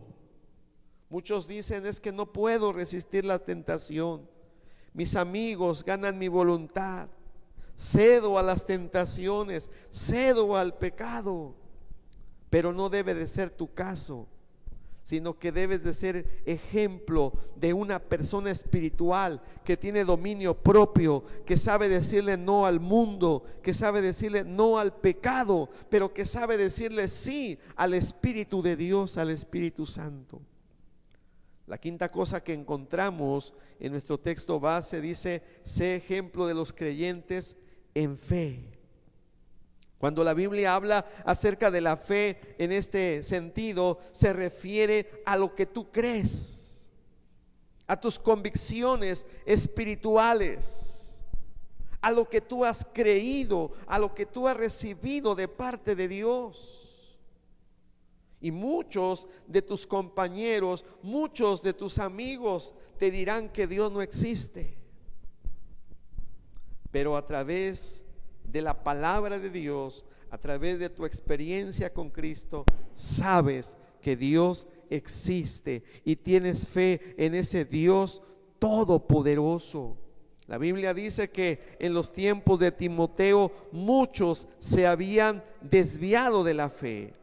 Muchos 1.09 1.49
dicen 1.49 1.87
es 1.87 2.01
que 2.01 2.13
no 2.13 2.33
puedo 2.33 2.73
resistir 2.73 3.25
la 3.25 3.41
tentación. 3.41 4.29
Mis 4.93 5.17
amigos 5.17 5.85
ganan 5.85 6.19
mi 6.19 6.29
voluntad. 6.29 7.09
Cedo 7.77 8.39
a 8.39 8.43
las 8.43 8.67
tentaciones, 8.67 9.71
cedo 9.91 10.57
al 10.57 10.77
pecado. 10.77 11.55
Pero 12.51 12.73
no 12.73 12.91
debe 12.91 13.15
de 13.15 13.27
ser 13.27 13.51
tu 13.51 13.73
caso 13.73 14.29
sino 15.03 15.39
que 15.39 15.53
debes 15.53 15.83
de 15.83 15.95
ser 15.95 16.43
ejemplo 16.45 17.33
de 17.57 17.73
una 17.73 17.99
persona 17.99 18.51
espiritual 18.51 19.43
que 19.65 19.77
tiene 19.77 20.05
dominio 20.05 20.55
propio, 20.55 21.25
que 21.47 21.57
sabe 21.57 21.89
decirle 21.89 22.37
no 22.37 22.67
al 22.67 22.81
mundo, 22.81 23.45
que 23.63 23.75
sabe 23.75 24.03
decirle 24.03 24.45
no 24.45 24.79
al 24.79 24.95
pecado, 24.95 25.71
pero 25.89 26.13
que 26.13 26.27
sabe 26.27 26.57
decirle 26.57 27.09
sí 27.09 27.59
al 27.77 27.95
Espíritu 27.95 28.63
de 28.63 28.77
Dios, 28.77 29.17
al 29.17 29.31
Espíritu 29.31 29.87
Santo. 29.87 30.41
La 31.67 31.79
quinta 31.79 32.09
cosa 32.09 32.43
que 32.43 32.53
encontramos 32.53 33.55
en 33.79 33.93
nuestro 33.93 34.19
texto 34.19 34.59
base 34.59 35.01
dice, 35.01 35.43
sé 35.63 35.97
ejemplo 35.97 36.47
de 36.47 36.55
los 36.55 36.73
creyentes 36.73 37.57
en 37.95 38.17
fe. 38.17 38.80
Cuando 40.01 40.25
la 40.25 40.33
Biblia 40.33 40.75
habla 40.75 41.05
acerca 41.27 41.71
de 41.71 41.83
la 41.83 41.99
fe 41.99 42.41
en 42.57 42.73
este 42.73 43.23
sentido, 43.23 43.99
se 44.13 44.33
refiere 44.33 45.23
a 45.27 45.37
lo 45.37 45.55
que 45.55 45.67
tú 45.67 45.93
crees, 45.93 46.91
a 47.87 48.01
tus 48.01 48.19
convicciones 48.19 49.27
espirituales, 49.45 51.23
a 52.01 52.11
lo 52.13 52.31
que 52.31 52.41
tú 52.41 52.65
has 52.65 52.87
creído, 52.95 53.73
a 53.87 53.99
lo 53.99 54.15
que 54.15 54.25
tú 54.25 54.49
has 54.49 54.57
recibido 54.57 55.35
de 55.35 55.49
parte 55.49 55.95
de 55.95 56.09
Dios. 56.09 56.79
Y 58.41 58.53
muchos 58.53 59.29
de 59.47 59.61
tus 59.61 59.87
compañeros, 59.87 60.87
muchos 61.03 61.63
de 61.63 61.75
tus 61.75 61.99
amigos 61.99 62.75
te 62.99 63.11
dirán 63.11 63.51
que 63.51 63.67
Dios 63.67 63.93
no 63.93 64.01
existe. 64.01 64.79
Pero 66.91 67.19
a 67.19 67.27
través 67.27 68.03
de 68.03 68.10
la 68.53 68.83
palabra 68.83 69.39
de 69.39 69.51
Dios, 69.51 70.05
a 70.31 70.39
través 70.39 70.79
de 70.79 70.91
tu 70.91 71.05
experiencia 71.05 71.93
con 71.93 72.11
Cristo, 72.11 72.65
sabes 72.95 73.77
que 74.01 74.17
Dios 74.17 74.67
existe 74.89 75.83
y 76.05 76.17
tienes 76.17 76.67
fe 76.67 77.15
en 77.19 77.35
ese 77.35 77.65
Dios 77.65 78.23
todopoderoso. 78.59 79.97
La 80.47 80.59
Biblia 80.59 80.95
dice 80.95 81.31
que 81.31 81.61
en 81.79 81.95
los 81.95 82.13
tiempos 82.13 82.59
de 82.59 82.73
Timoteo 82.73 83.53
muchos 83.73 84.49
se 84.59 84.87
habían 84.87 85.45
desviado 85.61 86.43
de 86.43 86.55
la 86.55 86.71
fe 86.71 87.15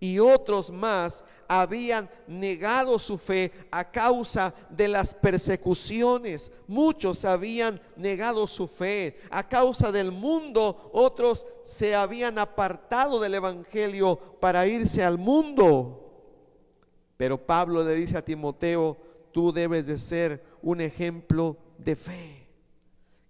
y 0.00 0.18
otros 0.18 0.70
más 0.70 1.24
habían 1.48 2.08
negado 2.26 2.98
su 2.98 3.18
fe 3.18 3.52
a 3.70 3.90
causa 3.90 4.54
de 4.70 4.88
las 4.88 5.14
persecuciones. 5.14 6.52
Muchos 6.66 7.24
habían 7.24 7.80
negado 7.96 8.46
su 8.46 8.68
fe 8.68 9.18
a 9.30 9.48
causa 9.48 9.90
del 9.90 10.12
mundo. 10.12 10.90
Otros 10.92 11.46
se 11.64 11.94
habían 11.94 12.38
apartado 12.38 13.18
del 13.20 13.34
Evangelio 13.34 14.18
para 14.40 14.66
irse 14.66 15.02
al 15.02 15.18
mundo. 15.18 16.04
Pero 17.16 17.44
Pablo 17.44 17.82
le 17.82 17.94
dice 17.94 18.16
a 18.16 18.24
Timoteo, 18.24 18.96
tú 19.32 19.52
debes 19.52 19.86
de 19.86 19.98
ser 19.98 20.44
un 20.62 20.80
ejemplo 20.80 21.56
de 21.78 21.96
fe 21.96 22.37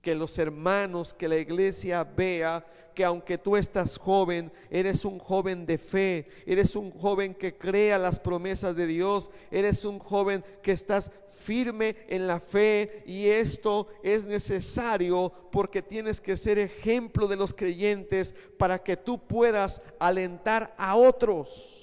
que 0.03 0.15
los 0.15 0.39
hermanos, 0.39 1.15
que 1.15 1.29
la 1.29 1.37
iglesia 1.37 2.05
vea 2.05 2.65
que 2.95 3.05
aunque 3.05 3.39
tú 3.39 3.57
estás 3.57 3.97
joven, 3.97 4.51
eres 4.71 5.05
un 5.05 5.19
joven 5.19 5.67
de 5.67 5.79
fe, 5.79 6.27
eres 6.47 6.75
un 6.75 6.91
joven 6.91 7.35
que 7.35 7.57
crea 7.57 7.97
las 7.97 8.19
promesas 8.19 8.75
de 8.75 8.87
Dios, 8.87 9.31
eres 9.51 9.85
un 9.85 9.99
joven 9.99 10.45
que 10.63 10.73
estás 10.73 11.11
firme 11.29 11.95
en 12.09 12.27
la 12.27 12.41
fe 12.41 13.05
y 13.07 13.27
esto 13.27 13.87
es 14.03 14.25
necesario 14.25 15.33
porque 15.53 15.81
tienes 15.81 16.21
que 16.21 16.37
ser 16.37 16.59
ejemplo 16.59 17.29
de 17.29 17.37
los 17.37 17.55
creyentes 17.55 18.35
para 18.59 18.83
que 18.83 18.97
tú 18.97 19.19
puedas 19.19 19.81
alentar 20.01 20.75
a 20.77 20.97
otros. 20.97 21.75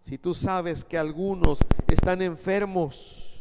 Si 0.00 0.18
tú 0.18 0.34
sabes 0.34 0.84
que 0.84 0.98
algunos 0.98 1.60
están 1.86 2.20
enfermos, 2.22 3.38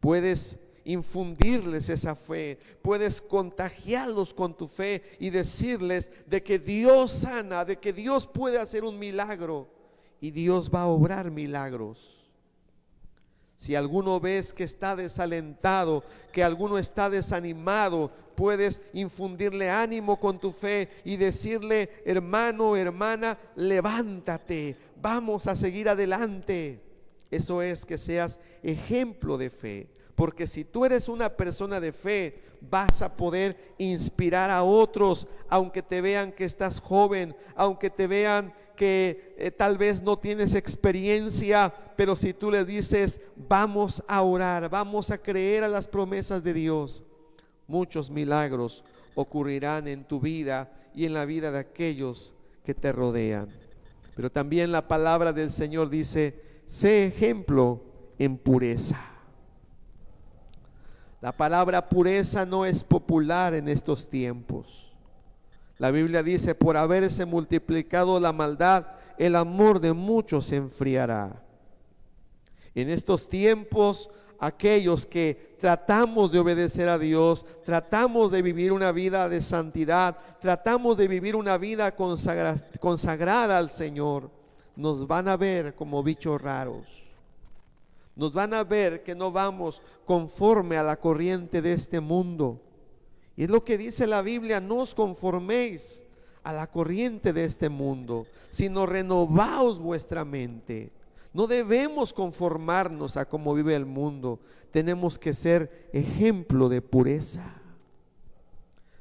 puedes 0.00 0.58
infundirles 0.86 1.88
esa 1.88 2.14
fe, 2.14 2.58
puedes 2.80 3.20
contagiarlos 3.20 4.32
con 4.32 4.56
tu 4.56 4.68
fe 4.68 5.02
y 5.18 5.30
decirles 5.30 6.12
de 6.26 6.42
que 6.42 6.58
Dios 6.58 7.10
sana, 7.10 7.64
de 7.64 7.76
que 7.76 7.92
Dios 7.92 8.26
puede 8.26 8.58
hacer 8.58 8.84
un 8.84 8.98
milagro 8.98 9.68
y 10.20 10.30
Dios 10.30 10.70
va 10.72 10.82
a 10.82 10.86
obrar 10.86 11.30
milagros. 11.30 12.16
Si 13.56 13.74
alguno 13.74 14.20
ves 14.20 14.52
que 14.52 14.64
está 14.64 14.94
desalentado, 14.94 16.04
que 16.32 16.44
alguno 16.44 16.78
está 16.78 17.10
desanimado, 17.10 18.12
puedes 18.36 18.80
infundirle 18.92 19.70
ánimo 19.70 20.20
con 20.20 20.38
tu 20.38 20.52
fe 20.52 20.88
y 21.04 21.16
decirle, 21.16 21.90
hermano, 22.04 22.76
hermana, 22.76 23.38
levántate, 23.56 24.76
vamos 25.00 25.48
a 25.48 25.56
seguir 25.56 25.88
adelante. 25.88 26.80
Eso 27.30 27.60
es 27.60 27.84
que 27.84 27.98
seas 27.98 28.38
ejemplo 28.62 29.36
de 29.36 29.50
fe. 29.50 29.88
Porque 30.16 30.46
si 30.46 30.64
tú 30.64 30.84
eres 30.84 31.08
una 31.08 31.28
persona 31.36 31.78
de 31.78 31.92
fe, 31.92 32.42
vas 32.62 33.02
a 33.02 33.16
poder 33.16 33.74
inspirar 33.78 34.50
a 34.50 34.62
otros, 34.64 35.28
aunque 35.48 35.82
te 35.82 36.00
vean 36.00 36.32
que 36.32 36.44
estás 36.44 36.80
joven, 36.80 37.36
aunque 37.54 37.90
te 37.90 38.06
vean 38.06 38.52
que 38.76 39.34
eh, 39.38 39.50
tal 39.50 39.78
vez 39.78 40.02
no 40.02 40.18
tienes 40.18 40.54
experiencia, 40.54 41.72
pero 41.96 42.16
si 42.16 42.32
tú 42.32 42.50
les 42.50 42.66
dices, 42.66 43.20
vamos 43.36 44.02
a 44.08 44.22
orar, 44.22 44.68
vamos 44.70 45.10
a 45.10 45.18
creer 45.18 45.64
a 45.64 45.68
las 45.68 45.86
promesas 45.86 46.42
de 46.42 46.54
Dios, 46.54 47.04
muchos 47.66 48.10
milagros 48.10 48.84
ocurrirán 49.14 49.88
en 49.88 50.04
tu 50.04 50.20
vida 50.20 50.70
y 50.94 51.06
en 51.06 51.14
la 51.14 51.24
vida 51.24 51.50
de 51.50 51.58
aquellos 51.58 52.34
que 52.64 52.74
te 52.74 52.92
rodean. 52.92 53.48
Pero 54.14 54.30
también 54.30 54.72
la 54.72 54.88
palabra 54.88 55.32
del 55.32 55.50
Señor 55.50 55.90
dice, 55.90 56.40
sé 56.64 57.06
ejemplo 57.06 57.82
en 58.18 58.38
pureza. 58.38 59.15
La 61.20 61.32
palabra 61.32 61.88
pureza 61.88 62.44
no 62.44 62.66
es 62.66 62.84
popular 62.84 63.54
en 63.54 63.68
estos 63.68 64.08
tiempos. 64.08 64.92
La 65.78 65.90
Biblia 65.90 66.22
dice, 66.22 66.54
por 66.54 66.76
haberse 66.76 67.24
multiplicado 67.24 68.20
la 68.20 68.32
maldad, 68.32 68.86
el 69.18 69.36
amor 69.36 69.80
de 69.80 69.92
muchos 69.92 70.46
se 70.46 70.56
enfriará. 70.56 71.42
En 72.74 72.90
estos 72.90 73.28
tiempos, 73.28 74.10
aquellos 74.38 75.06
que 75.06 75.56
tratamos 75.58 76.32
de 76.32 76.38
obedecer 76.38 76.88
a 76.88 76.98
Dios, 76.98 77.46
tratamos 77.64 78.30
de 78.30 78.42
vivir 78.42 78.72
una 78.72 78.92
vida 78.92 79.28
de 79.30 79.40
santidad, 79.40 80.18
tratamos 80.40 80.98
de 80.98 81.08
vivir 81.08 81.34
una 81.34 81.56
vida 81.56 81.94
consagrada 81.94 83.56
al 83.56 83.70
Señor, 83.70 84.30
nos 84.76 85.06
van 85.06 85.28
a 85.28 85.36
ver 85.38 85.74
como 85.74 86.02
bichos 86.02 86.40
raros 86.40 87.05
nos 88.16 88.32
van 88.32 88.54
a 88.54 88.64
ver 88.64 89.02
que 89.02 89.14
no 89.14 89.30
vamos 89.30 89.82
conforme 90.06 90.78
a 90.78 90.82
la 90.82 90.98
corriente 90.98 91.62
de 91.62 91.74
este 91.74 92.00
mundo. 92.00 92.62
Y 93.36 93.44
es 93.44 93.50
lo 93.50 93.62
que 93.62 93.76
dice 93.76 94.06
la 94.06 94.22
Biblia, 94.22 94.58
no 94.60 94.76
os 94.76 94.94
conforméis 94.94 96.04
a 96.42 96.52
la 96.52 96.66
corriente 96.68 97.34
de 97.34 97.44
este 97.44 97.68
mundo, 97.68 98.26
sino 98.48 98.86
renovaos 98.86 99.78
vuestra 99.78 100.24
mente. 100.24 100.92
No 101.34 101.46
debemos 101.46 102.14
conformarnos 102.14 103.18
a 103.18 103.28
cómo 103.28 103.54
vive 103.54 103.74
el 103.74 103.84
mundo, 103.84 104.40
tenemos 104.70 105.18
que 105.18 105.34
ser 105.34 105.90
ejemplo 105.92 106.70
de 106.70 106.80
pureza. 106.80 107.60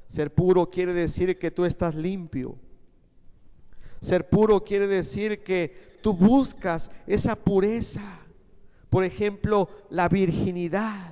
Ser 0.08 0.34
puro 0.34 0.70
quiere 0.70 0.92
decir 0.94 1.40
que 1.40 1.52
tú 1.52 1.64
estás 1.64 1.96
limpio. 1.96 2.58
Ser 4.02 4.30
puro 4.30 4.64
quiere 4.64 4.88
decir 4.88 5.44
que 5.44 6.00
tú 6.02 6.14
buscas 6.14 6.92
esa 7.08 7.36
pureza. 7.38 8.25
Por 8.96 9.04
ejemplo, 9.04 9.68
la 9.90 10.08
virginidad. 10.08 11.12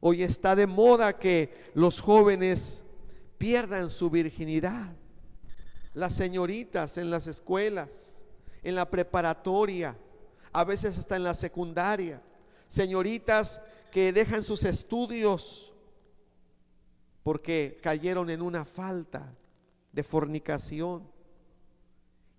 Hoy 0.00 0.22
está 0.22 0.56
de 0.56 0.66
moda 0.66 1.18
que 1.18 1.52
los 1.74 2.00
jóvenes 2.00 2.86
pierdan 3.36 3.90
su 3.90 4.08
virginidad. 4.08 4.96
Las 5.92 6.14
señoritas 6.14 6.96
en 6.96 7.10
las 7.10 7.26
escuelas, 7.26 8.24
en 8.62 8.74
la 8.74 8.88
preparatoria, 8.88 9.98
a 10.50 10.64
veces 10.64 10.96
hasta 10.96 11.16
en 11.16 11.24
la 11.24 11.34
secundaria. 11.34 12.22
Señoritas 12.68 13.60
que 13.92 14.14
dejan 14.14 14.42
sus 14.42 14.64
estudios 14.64 15.74
porque 17.22 17.78
cayeron 17.82 18.30
en 18.30 18.40
una 18.40 18.64
falta 18.64 19.30
de 19.92 20.02
fornicación 20.02 21.06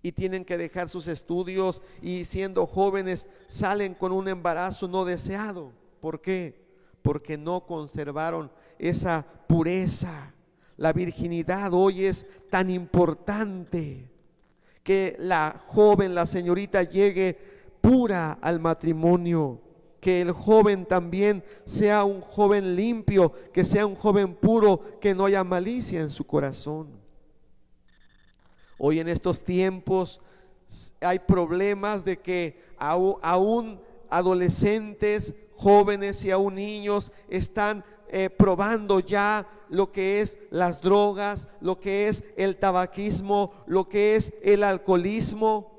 y 0.02 0.12
tienen 0.12 0.46
que 0.46 0.58
dejar 0.58 0.90
sus 0.90 1.08
estudios 1.08 1.82
y 2.02 2.26
siendo 2.26 2.66
jóvenes 2.66 3.28
salen 3.48 3.94
con 3.94 4.12
un 4.12 4.28
embarazo 4.28 4.88
no 4.88 5.06
deseado. 5.06 5.72
¿Por 6.00 6.22
qué? 6.22 6.66
Porque 7.02 7.38
no 7.38 7.66
conservaron 7.66 8.52
esa 8.80 9.26
pureza. 9.48 10.34
La 10.78 10.94
virginidad 10.94 11.74
hoy 11.74 12.06
es 12.06 12.28
tan 12.50 12.70
importante 12.70 14.10
que 14.84 15.18
la 15.20 15.62
joven, 15.66 16.16
la 16.16 16.26
señorita 16.26 16.84
llegue 16.84 17.38
pura 17.82 18.34
al 18.34 18.60
matrimonio, 18.60 19.60
que 20.00 20.22
el 20.22 20.32
joven 20.32 20.86
también 20.86 21.44
sea 21.66 22.06
un 22.06 22.22
joven 22.22 22.76
limpio, 22.76 23.34
que 23.52 23.66
sea 23.66 23.86
un 23.86 23.96
joven 23.96 24.36
puro, 24.36 25.00
que 25.02 25.14
no 25.14 25.26
haya 25.26 25.44
malicia 25.44 26.00
en 26.02 26.10
su 26.10 26.26
corazón. 26.26 26.88
Hoy 28.78 29.00
en 29.00 29.08
estos 29.08 29.44
tiempos 29.44 30.22
hay 31.02 31.20
problemas 31.20 32.06
de 32.06 32.20
que 32.20 32.62
aún 32.78 33.80
adolescentes, 34.10 35.34
jóvenes 35.56 36.24
y 36.26 36.32
aún 36.32 36.56
niños 36.56 37.12
están 37.30 37.84
eh, 38.10 38.30
probando 38.30 39.00
ya 39.00 39.48
lo 39.70 39.92
que 39.92 40.22
es 40.22 40.38
las 40.50 40.82
drogas, 40.82 41.50
lo 41.60 41.80
que 41.80 42.08
es 42.08 42.24
el 42.38 42.58
tabaquismo, 42.58 43.52
lo 43.66 43.90
que 43.90 44.16
es 44.16 44.34
el 44.44 44.64
alcoholismo. 44.64 45.76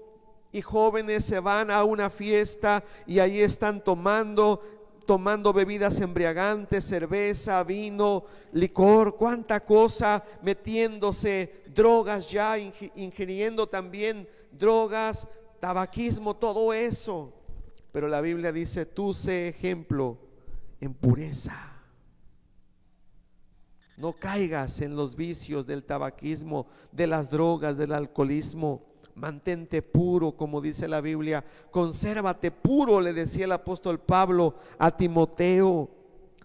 y 0.51 0.63
jóvenes 0.63 1.25
se 1.25 1.41
van 1.41 1.71
a 1.71 1.85
una 1.85 2.09
fiesta 2.09 2.83
y 3.07 3.19
ahí 3.19 3.41
están 3.41 3.85
tomando 3.85 4.63
tomando 5.09 5.55
bebidas 5.55 6.01
embriagantes, 6.01 6.85
cerveza, 6.85 7.64
vino, 7.64 8.25
licor, 8.53 9.16
cuánta 9.16 9.64
cosa, 9.64 10.23
metiéndose 10.42 11.62
drogas 11.75 12.29
ya, 12.29 12.59
ingiriendo 12.59 13.66
también 13.66 14.29
drogas, 14.53 15.27
tabaquismo, 15.61 16.37
todo 16.37 16.75
eso. 16.75 17.33
Pero 17.90 18.07
la 18.07 18.21
Biblia 18.21 18.53
dice, 18.53 18.85
tú 18.85 19.14
sé 19.14 19.49
ejemplo 19.49 20.18
en 20.79 20.92
pureza. 20.92 21.57
No 23.97 24.12
caigas 24.12 24.83
en 24.83 24.94
los 24.94 25.16
vicios 25.16 25.66
del 25.66 25.85
tabaquismo, 25.85 26.66
de 26.92 27.07
las 27.07 27.31
drogas, 27.31 27.79
del 27.79 27.92
alcoholismo. 27.92 28.83
Mantente 29.18 29.83
puro, 29.83 30.33
como 30.33 30.61
dice 30.61 30.87
la 30.87 31.00
Biblia. 31.00 31.44
Consérvate 31.72 32.52
puro, 32.52 33.00
le 33.00 33.12
decía 33.12 33.46
el 33.46 33.52
apóstol 33.52 33.98
Pablo 33.98 34.54
a 34.78 34.96
Timoteo. 34.96 35.90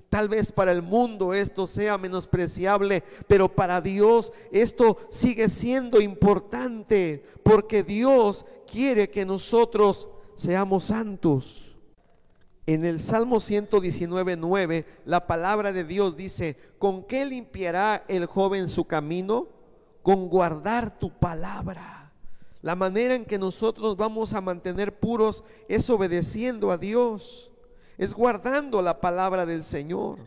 Tal 0.10 0.28
vez 0.28 0.52
para 0.52 0.72
el 0.72 0.82
mundo 0.82 1.34
esto 1.34 1.68
sea 1.68 2.00
menospreciable, 2.00 3.04
pero 3.28 3.56
para 3.56 3.80
Dios 3.80 4.34
esto 4.52 4.98
sigue 5.10 5.50
siendo 5.50 6.02
importante, 6.02 7.24
porque 7.44 7.84
Dios 7.84 8.46
quiere 8.66 9.10
que 9.10 9.26
nosotros 9.26 10.10
seamos 10.36 10.86
santos. 10.86 11.76
En 12.66 12.86
el 12.86 13.00
Salmo 13.00 13.40
119, 13.40 14.36
9, 14.38 14.86
la 15.06 15.28
palabra 15.28 15.74
de 15.74 15.84
Dios 15.84 16.18
dice, 16.18 16.58
¿con 16.80 17.04
qué 17.04 17.26
limpiará 17.26 18.04
el 18.08 18.26
joven 18.26 18.68
su 18.68 18.86
camino? 18.86 19.48
Con 20.02 20.28
guardar 20.30 20.98
tu 20.98 21.12
palabra. 21.12 22.03
La 22.64 22.76
manera 22.76 23.14
en 23.14 23.26
que 23.26 23.38
nosotros 23.38 23.98
vamos 23.98 24.34
a 24.34 24.40
mantener 24.40 24.98
puros 24.98 25.44
es 25.68 25.90
obedeciendo 25.90 26.72
a 26.72 26.78
Dios, 26.78 27.52
es 27.98 28.14
guardando 28.14 28.82
la 28.82 29.02
palabra 29.02 29.46
del 29.46 29.64
Señor. 29.64 30.18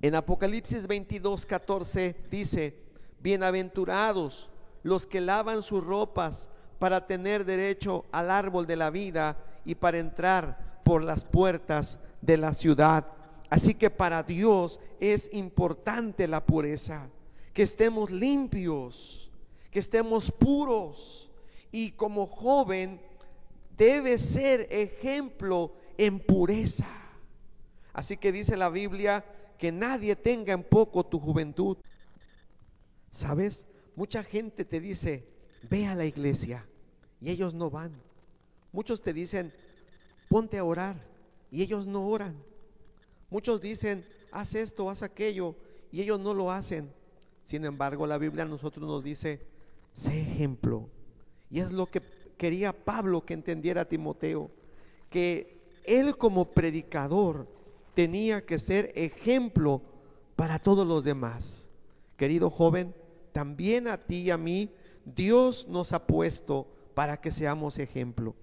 En 0.00 0.14
Apocalipsis 0.14 0.86
22, 0.86 1.46
14 1.46 2.14
dice, 2.30 2.76
bienaventurados 3.18 4.50
los 4.84 5.04
que 5.04 5.20
lavan 5.20 5.62
sus 5.62 5.84
ropas 5.84 6.48
para 6.78 7.08
tener 7.08 7.44
derecho 7.44 8.04
al 8.12 8.30
árbol 8.30 8.68
de 8.68 8.76
la 8.76 8.90
vida 8.90 9.36
y 9.64 9.74
para 9.74 9.98
entrar 9.98 10.80
por 10.84 11.02
las 11.02 11.24
puertas 11.24 11.98
de 12.20 12.36
la 12.36 12.54
ciudad. 12.54 13.04
Así 13.50 13.74
que 13.74 13.90
para 13.90 14.22
Dios 14.22 14.78
es 15.00 15.28
importante 15.32 16.28
la 16.28 16.46
pureza, 16.46 17.10
que 17.52 17.64
estemos 17.64 18.12
limpios 18.12 19.29
que 19.70 19.78
estemos 19.78 20.30
puros. 20.30 21.30
Y 21.72 21.92
como 21.92 22.26
joven 22.26 23.00
debe 23.76 24.18
ser 24.18 24.66
ejemplo 24.70 25.72
en 25.98 26.18
pureza. 26.20 26.88
Así 27.92 28.16
que 28.16 28.32
dice 28.32 28.56
la 28.56 28.70
Biblia 28.70 29.24
que 29.58 29.72
nadie 29.72 30.16
tenga 30.16 30.52
en 30.52 30.62
poco 30.62 31.04
tu 31.04 31.20
juventud. 31.20 31.76
¿Sabes? 33.10 33.66
Mucha 33.96 34.22
gente 34.22 34.64
te 34.64 34.80
dice, 34.80 35.26
ve 35.68 35.86
a 35.86 35.94
la 35.94 36.04
iglesia 36.04 36.66
y 37.20 37.30
ellos 37.30 37.54
no 37.54 37.70
van. 37.70 37.92
Muchos 38.72 39.02
te 39.02 39.12
dicen, 39.12 39.52
ponte 40.28 40.58
a 40.58 40.64
orar 40.64 40.96
y 41.50 41.62
ellos 41.62 41.86
no 41.86 42.06
oran. 42.06 42.42
Muchos 43.28 43.60
dicen, 43.60 44.06
haz 44.32 44.54
esto, 44.54 44.90
haz 44.90 45.02
aquello 45.02 45.56
y 45.92 46.00
ellos 46.00 46.20
no 46.20 46.34
lo 46.34 46.50
hacen. 46.50 46.92
Sin 47.42 47.64
embargo, 47.64 48.06
la 48.06 48.18
Biblia 48.18 48.44
a 48.44 48.48
nosotros 48.48 48.86
nos 48.86 49.02
dice, 49.02 49.40
sé 50.00 50.22
ejemplo. 50.22 50.88
Y 51.50 51.60
es 51.60 51.72
lo 51.72 51.86
que 51.86 52.02
quería 52.36 52.72
Pablo 52.72 53.24
que 53.24 53.34
entendiera 53.34 53.88
Timoteo, 53.88 54.50
que 55.10 55.60
él 55.84 56.16
como 56.16 56.52
predicador 56.52 57.46
tenía 57.94 58.44
que 58.44 58.58
ser 58.58 58.92
ejemplo 58.94 59.82
para 60.36 60.58
todos 60.58 60.86
los 60.86 61.04
demás. 61.04 61.70
Querido 62.16 62.50
joven, 62.50 62.94
también 63.32 63.88
a 63.88 63.98
ti 63.98 64.22
y 64.22 64.30
a 64.30 64.38
mí 64.38 64.70
Dios 65.04 65.66
nos 65.68 65.92
ha 65.92 66.06
puesto 66.06 66.66
para 66.94 67.20
que 67.20 67.30
seamos 67.30 67.78
ejemplo. 67.78 68.34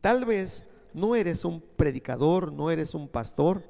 Tal 0.00 0.24
vez 0.24 0.66
no 0.92 1.14
eres 1.14 1.44
un 1.44 1.60
predicador, 1.60 2.52
no 2.52 2.70
eres 2.70 2.94
un 2.94 3.08
pastor, 3.08 3.62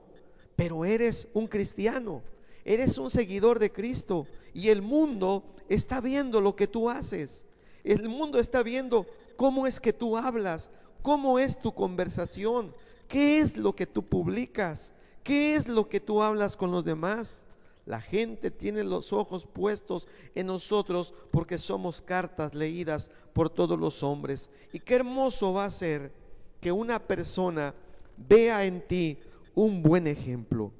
pero 0.57 0.85
eres 0.85 1.29
un 1.35 1.47
cristiano, 1.47 2.23
eres 2.67 2.99
un 2.99 3.09
seguidor 3.09 3.59
de 3.59 3.73
Cristo 3.73 4.27
y 4.53 4.69
el 4.69 4.83
mundo 4.83 5.45
está 5.69 6.01
viendo 6.01 6.41
lo 6.41 6.57
que 6.57 6.67
tú 6.67 6.91
haces. 6.91 7.47
El 7.85 8.09
mundo 8.09 8.41
está 8.41 8.63
viendo 8.65 9.07
cómo 9.37 9.67
es 9.67 9.81
que 9.81 9.93
tú 9.93 10.17
hablas, 10.17 10.71
cómo 11.01 11.39
es 11.39 11.59
tu 11.59 11.73
conversación, 11.73 12.75
qué 13.07 13.39
es 13.39 13.57
lo 13.57 13.75
que 13.75 13.87
tú 13.87 14.03
publicas, 14.03 14.93
qué 15.23 15.55
es 15.55 15.69
lo 15.69 15.89
que 15.89 16.01
tú 16.01 16.23
hablas 16.23 16.57
con 16.57 16.73
los 16.73 16.85
demás. 16.85 17.47
La 17.85 18.01
gente 18.01 18.51
tiene 18.51 18.83
los 18.83 19.13
ojos 19.13 19.47
puestos 19.47 20.09
en 20.35 20.49
nosotros 20.49 21.15
porque 21.31 21.59
somos 21.59 22.03
cartas 22.03 22.53
leídas 22.53 23.13
por 23.33 23.49
todos 23.49 23.79
los 23.79 24.03
hombres. 24.03 24.51
Y 24.73 24.81
qué 24.81 24.97
hermoso 24.97 25.53
va 25.53 25.67
a 25.67 25.71
ser 25.71 26.13
que 26.61 26.73
una 26.73 26.99
persona 26.99 27.77
vea 28.17 28.65
en 28.65 28.85
ti 28.85 29.21
un 29.55 29.85
buen 29.85 30.09
ejemplo. 30.09 30.73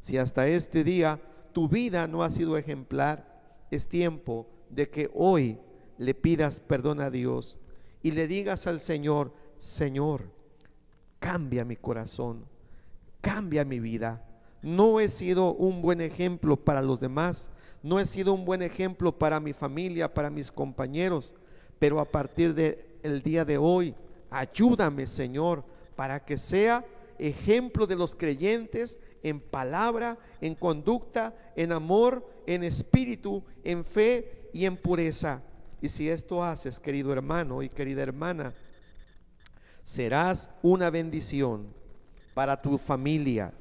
Si 0.00 0.18
hasta 0.18 0.48
este 0.48 0.82
día 0.82 1.20
tu 1.52 1.68
vida 1.68 2.06
no 2.06 2.22
ha 2.22 2.30
sido 2.30 2.56
ejemplar, 2.56 3.26
es 3.70 3.88
tiempo 3.88 4.46
de 4.70 4.88
que 4.88 5.10
hoy 5.14 5.58
le 5.98 6.14
pidas 6.14 6.60
perdón 6.60 7.00
a 7.00 7.10
Dios 7.10 7.58
y 8.02 8.12
le 8.12 8.26
digas 8.26 8.66
al 8.66 8.80
Señor, 8.80 9.32
Señor, 9.56 10.30
cambia 11.18 11.64
mi 11.64 11.76
corazón, 11.76 12.44
cambia 13.20 13.64
mi 13.64 13.80
vida. 13.80 14.24
No 14.62 15.00
he 15.00 15.08
sido 15.08 15.54
un 15.54 15.82
buen 15.82 16.00
ejemplo 16.00 16.56
para 16.56 16.82
los 16.82 17.00
demás, 17.00 17.50
no 17.82 18.00
he 18.00 18.06
sido 18.06 18.32
un 18.32 18.44
buen 18.44 18.62
ejemplo 18.62 19.16
para 19.16 19.40
mi 19.40 19.52
familia, 19.52 20.12
para 20.12 20.30
mis 20.30 20.50
compañeros, 20.50 21.34
pero 21.78 22.00
a 22.00 22.04
partir 22.04 22.54
del 22.54 22.78
el 23.02 23.22
día 23.22 23.44
de 23.44 23.58
hoy, 23.58 23.94
ayúdame, 24.30 25.06
Señor, 25.06 25.64
para 25.94 26.24
que 26.24 26.38
sea 26.38 26.84
ejemplo 27.18 27.86
de 27.86 27.96
los 27.96 28.14
creyentes 28.14 28.98
en 29.22 29.40
palabra, 29.40 30.18
en 30.40 30.54
conducta, 30.54 31.34
en 31.56 31.72
amor, 31.72 32.26
en 32.46 32.64
espíritu, 32.64 33.42
en 33.64 33.84
fe 33.84 34.50
y 34.52 34.64
en 34.64 34.76
pureza. 34.76 35.42
Y 35.80 35.88
si 35.88 36.08
esto 36.08 36.42
haces, 36.42 36.80
querido 36.80 37.12
hermano 37.12 37.62
y 37.62 37.68
querida 37.68 38.02
hermana, 38.02 38.54
serás 39.82 40.50
una 40.62 40.90
bendición 40.90 41.66
para 42.34 42.60
tu 42.60 42.78
familia, 42.78 43.52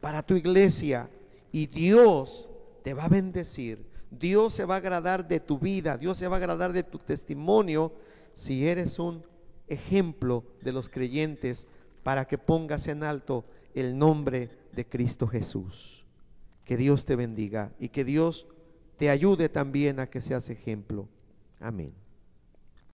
para 0.00 0.22
tu 0.22 0.34
iglesia, 0.34 1.08
y 1.50 1.66
Dios 1.66 2.52
te 2.82 2.94
va 2.94 3.04
a 3.04 3.08
bendecir. 3.08 3.84
Dios 4.10 4.54
se 4.54 4.64
va 4.64 4.74
a 4.74 4.78
agradar 4.78 5.26
de 5.26 5.40
tu 5.40 5.58
vida, 5.58 5.96
Dios 5.96 6.18
se 6.18 6.28
va 6.28 6.36
a 6.36 6.38
agradar 6.38 6.72
de 6.72 6.82
tu 6.82 6.98
testimonio 6.98 7.92
si 8.34 8.66
eres 8.68 8.98
un 8.98 9.24
ejemplo 9.68 10.44
de 10.60 10.72
los 10.72 10.88
creyentes 10.88 11.66
para 12.02 12.26
que 12.26 12.38
pongas 12.38 12.88
en 12.88 13.04
alto 13.04 13.44
el 13.74 13.98
nombre 13.98 14.50
de 14.72 14.86
Cristo 14.86 15.26
Jesús. 15.26 16.06
Que 16.64 16.76
Dios 16.76 17.04
te 17.04 17.16
bendiga 17.16 17.72
y 17.78 17.88
que 17.88 18.04
Dios 18.04 18.46
te 18.96 19.10
ayude 19.10 19.48
también 19.48 19.98
a 20.00 20.08
que 20.08 20.20
seas 20.20 20.48
ejemplo. 20.50 21.08
Amén. 21.60 21.92